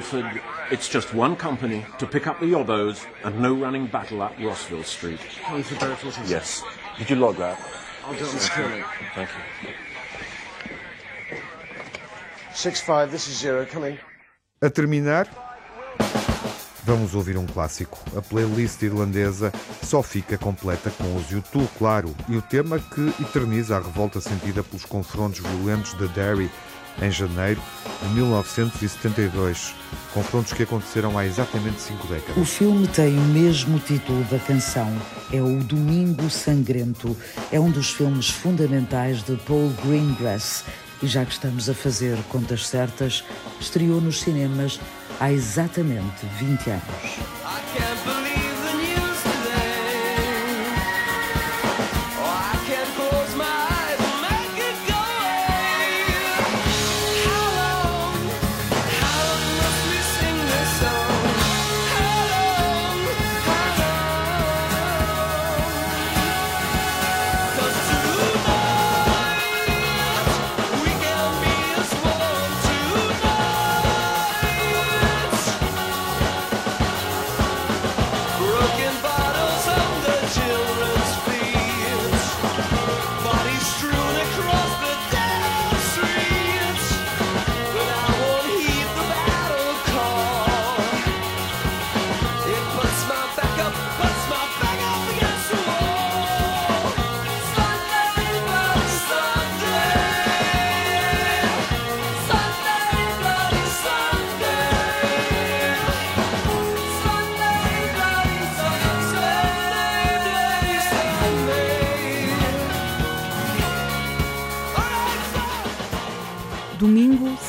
Wilford 0.00 0.40
it's 0.70 0.88
just 0.88 1.12
one 1.12 1.36
company 1.36 1.84
to 1.98 2.06
pick 2.06 2.26
up 2.26 2.40
the 2.40 2.46
Yobbos 2.46 3.06
and 3.22 3.38
no 3.38 3.52
running 3.54 3.86
battle 3.86 4.22
at 4.22 4.34
Rossville 4.38 4.84
Street. 4.84 5.20
Yes. 6.26 6.62
Did 6.98 7.10
you 7.10 7.16
log 7.16 7.36
that? 7.36 7.58
I'll 8.06 8.14
do 8.14 8.24
it 8.24 8.40
securely. 8.40 8.82
Thank 9.14 9.28
you. 9.28 9.74
Six 12.54 12.80
five. 12.80 13.10
This 13.10 13.28
is 13.28 13.38
zero. 13.38 13.66
Coming. 13.66 13.98
A 14.62 14.70
terminar, 14.70 15.28
vamos 16.84 17.14
ouvir 17.14 17.36
um 17.36 17.46
clássico. 17.46 17.98
A 18.16 18.22
playlist 18.22 18.82
irlandesa 18.82 19.52
só 19.82 20.02
fica 20.02 20.38
completa 20.38 20.90
com 20.90 21.16
os 21.16 21.30
YouTube, 21.30 21.68
claro, 21.78 22.14
e 22.28 22.36
o 22.36 22.42
tema 22.42 22.78
que 22.78 23.08
eterniza 23.22 23.76
a 23.76 23.80
revolta 23.80 24.20
sentida 24.20 24.62
pelos 24.62 24.84
confrontos 24.84 25.40
violentos 25.40 25.94
de 25.94 26.08
Derry 26.08 26.50
em 27.00 27.10
janeiro 27.10 27.60
de 28.02 28.08
1972. 28.14 29.74
Confrontos 30.12 30.52
que 30.52 30.62
aconteceram 30.62 31.16
há 31.18 31.24
exatamente 31.24 31.80
cinco 31.80 32.06
décadas. 32.06 32.36
O 32.36 32.44
filme 32.44 32.86
tem 32.88 33.16
o 33.16 33.22
mesmo 33.22 33.78
título 33.78 34.22
da 34.24 34.38
canção, 34.38 34.90
é 35.32 35.40
o 35.40 35.62
Domingo 35.62 36.28
Sangrento. 36.28 37.16
É 37.52 37.60
um 37.60 37.70
dos 37.70 37.90
filmes 37.90 38.28
fundamentais 38.28 39.22
de 39.22 39.36
Paul 39.36 39.72
Greengrass 39.84 40.64
e 41.02 41.06
já 41.06 41.24
que 41.24 41.32
estamos 41.32 41.68
a 41.68 41.74
fazer 41.74 42.16
contas 42.28 42.66
certas, 42.66 43.24
estreou 43.58 44.00
nos 44.00 44.20
cinemas 44.20 44.78
há 45.18 45.32
exatamente 45.32 46.26
20 46.38 46.70
anos. 46.70 48.39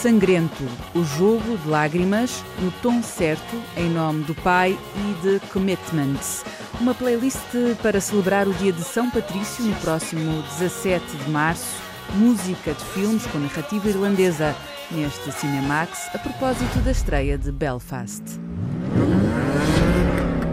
Sangrento, 0.01 0.63
o 0.95 1.03
jogo 1.03 1.59
de 1.59 1.69
lágrimas 1.69 2.43
no 2.59 2.71
tom 2.81 3.03
certo, 3.03 3.61
em 3.77 3.87
nome 3.87 4.23
do 4.23 4.33
Pai 4.33 4.75
e 4.95 5.13
de 5.21 5.39
Commitments. 5.49 6.43
Uma 6.79 6.95
playlist 6.95 7.37
para 7.83 8.01
celebrar 8.01 8.47
o 8.47 8.53
dia 8.55 8.73
de 8.73 8.83
São 8.83 9.11
Patrício 9.11 9.63
no 9.63 9.75
próximo 9.75 10.41
17 10.57 11.05
de 11.05 11.29
março. 11.29 11.79
Música 12.15 12.73
de 12.73 12.83
filmes 12.83 13.27
com 13.27 13.37
narrativa 13.37 13.89
irlandesa 13.89 14.55
neste 14.89 15.31
Cinemax 15.33 16.09
a 16.15 16.17
propósito 16.17 16.79
da 16.79 16.89
estreia 16.89 17.37
de 17.37 17.51
Belfast. 17.51 18.23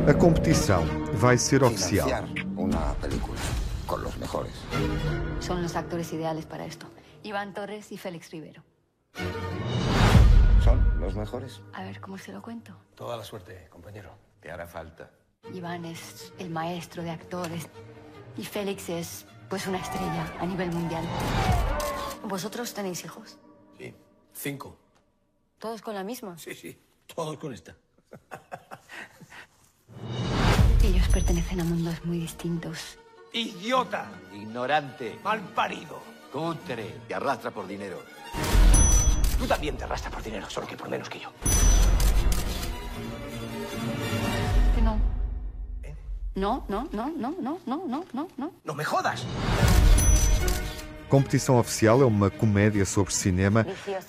A 0.06 0.12
competição 0.12 0.84
vai 1.14 1.38
ser 1.38 1.64
oficial. 1.64 2.28
una 2.54 2.92
película 3.00 3.38
con 3.86 4.02
los 4.04 4.14
mejores. 4.18 4.52
Son 5.40 5.62
los 5.62 5.74
actores 5.74 6.12
ideales 6.12 6.44
para 6.44 6.66
esto. 6.66 6.86
Iván 7.22 7.54
Torres 7.54 7.90
y 7.92 7.96
Félix 7.96 8.30
Rivero. 8.30 8.62
¿Son 10.64 11.00
los 11.00 11.14
mejores? 11.14 11.60
A 11.72 11.82
ver, 11.84 12.00
¿cómo 12.00 12.18
se 12.18 12.32
lo 12.32 12.42
cuento? 12.42 12.76
Toda 12.94 13.16
la 13.16 13.24
suerte, 13.24 13.68
compañero. 13.70 14.10
Te 14.40 14.50
hará 14.50 14.66
falta. 14.66 15.10
Iván 15.52 15.84
es 15.84 16.32
el 16.38 16.50
maestro 16.50 17.02
de 17.02 17.10
actores 17.10 17.68
y 18.36 18.44
Félix 18.44 18.88
es, 18.88 19.26
pues, 19.48 19.66
una 19.66 19.78
estrella 19.78 20.26
a 20.40 20.46
nivel 20.46 20.70
mundial. 20.72 21.04
¿Vosotros 22.24 22.74
tenéis 22.74 23.04
hijos? 23.04 23.38
Sí. 23.78 23.94
Cinco. 24.32 24.76
¿Todos 25.58 25.82
con 25.82 25.94
la 25.94 26.04
misma? 26.04 26.36
Sí, 26.38 26.54
sí. 26.54 26.78
Todos 27.12 27.38
con 27.38 27.52
esta. 27.52 27.74
Ellos 30.84 31.08
pertenecen 31.08 31.60
a 31.60 31.64
mundos 31.64 32.04
muy 32.04 32.18
distintos. 32.18 32.98
¡Idiota! 33.32 34.10
Ignorante. 34.32 35.18
Mal 35.24 35.40
parido. 35.40 36.00
Cutre. 36.32 37.00
Te 37.08 37.14
arrastra 37.14 37.50
por 37.50 37.66
dinero. 37.66 38.02
Tú 39.38 39.46
también 39.46 39.76
te 39.76 39.84
arrastras 39.84 40.12
por 40.12 40.22
dinero, 40.22 40.50
solo 40.50 40.66
que 40.66 40.76
por 40.76 40.88
menos 40.88 41.08
que 41.08 41.20
yo. 41.20 41.30
Que 44.74 44.82
no. 44.82 44.98
No, 46.34 46.64
no, 46.68 46.88
no, 46.92 47.10
no, 47.10 47.30
no, 47.40 47.60
no, 47.66 47.86
no, 47.86 48.04
no, 48.12 48.28
no. 48.36 48.52
¡No 48.64 48.74
me 48.74 48.84
jodas! 48.84 49.24
Competição 51.08 51.58
Oficial 51.58 52.02
é 52.02 52.04
uma 52.04 52.30
comédia 52.30 52.84
sobre 52.84 53.14
cinema 53.14 53.66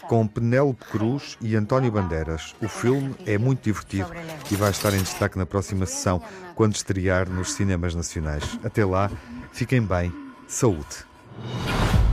com 0.07 0.27
Penélope 0.27 0.83
Cruz 0.85 1.37
e 1.39 1.55
António 1.55 1.91
Bandeiras. 1.91 2.53
O 2.61 2.67
filme 2.67 3.15
é 3.25 3.37
muito 3.37 3.63
divertido 3.63 4.11
e 4.51 4.55
vai 4.55 4.71
estar 4.71 4.93
em 4.93 5.01
destaque 5.01 5.37
na 5.37 5.45
próxima 5.45 5.85
sessão, 5.85 6.21
quando 6.55 6.75
estrear 6.75 7.29
nos 7.29 7.53
cinemas 7.53 7.95
nacionais. 7.95 8.59
Até 8.63 8.83
lá, 8.83 9.09
fiquem 9.53 9.81
bem. 9.81 10.13
Saúde. 10.47 11.05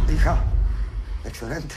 Hija, 0.09 0.39
excelente. 1.25 1.75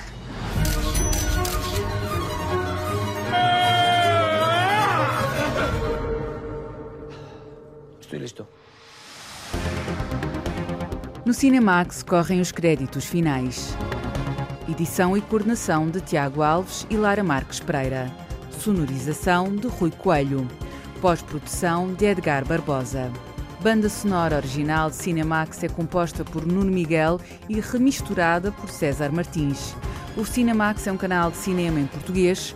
Estoy 8.09 8.19
listo. 8.21 8.47
No 11.23 11.31
Cinemax 11.31 12.01
correm 12.01 12.41
os 12.41 12.51
créditos 12.51 13.05
finais. 13.05 13.77
Edição 14.67 15.15
e 15.15 15.21
coordenação 15.21 15.87
de 15.87 16.01
Tiago 16.01 16.41
Alves 16.41 16.87
e 16.89 16.97
Lara 16.97 17.23
Marques 17.23 17.59
Pereira. 17.59 18.11
Sonorização 18.49 19.55
de 19.55 19.67
Rui 19.67 19.91
Coelho. 19.91 20.47
Pós-produção 20.99 21.93
de 21.93 22.05
Edgar 22.05 22.43
Barbosa. 22.47 23.11
Banda 23.61 23.87
sonora 23.87 24.37
original 24.37 24.89
de 24.89 24.95
Cinemax 24.95 25.63
é 25.63 25.69
composta 25.69 26.25
por 26.25 26.47
Nuno 26.47 26.71
Miguel 26.71 27.21
e 27.47 27.59
remisturada 27.59 28.51
por 28.51 28.71
César 28.71 29.11
Martins. 29.11 29.75
O 30.17 30.25
Cinemax 30.25 30.87
é 30.87 30.91
um 30.91 30.97
canal 30.97 31.29
de 31.29 31.37
cinema 31.37 31.79
em 31.79 31.85
português. 31.85 32.55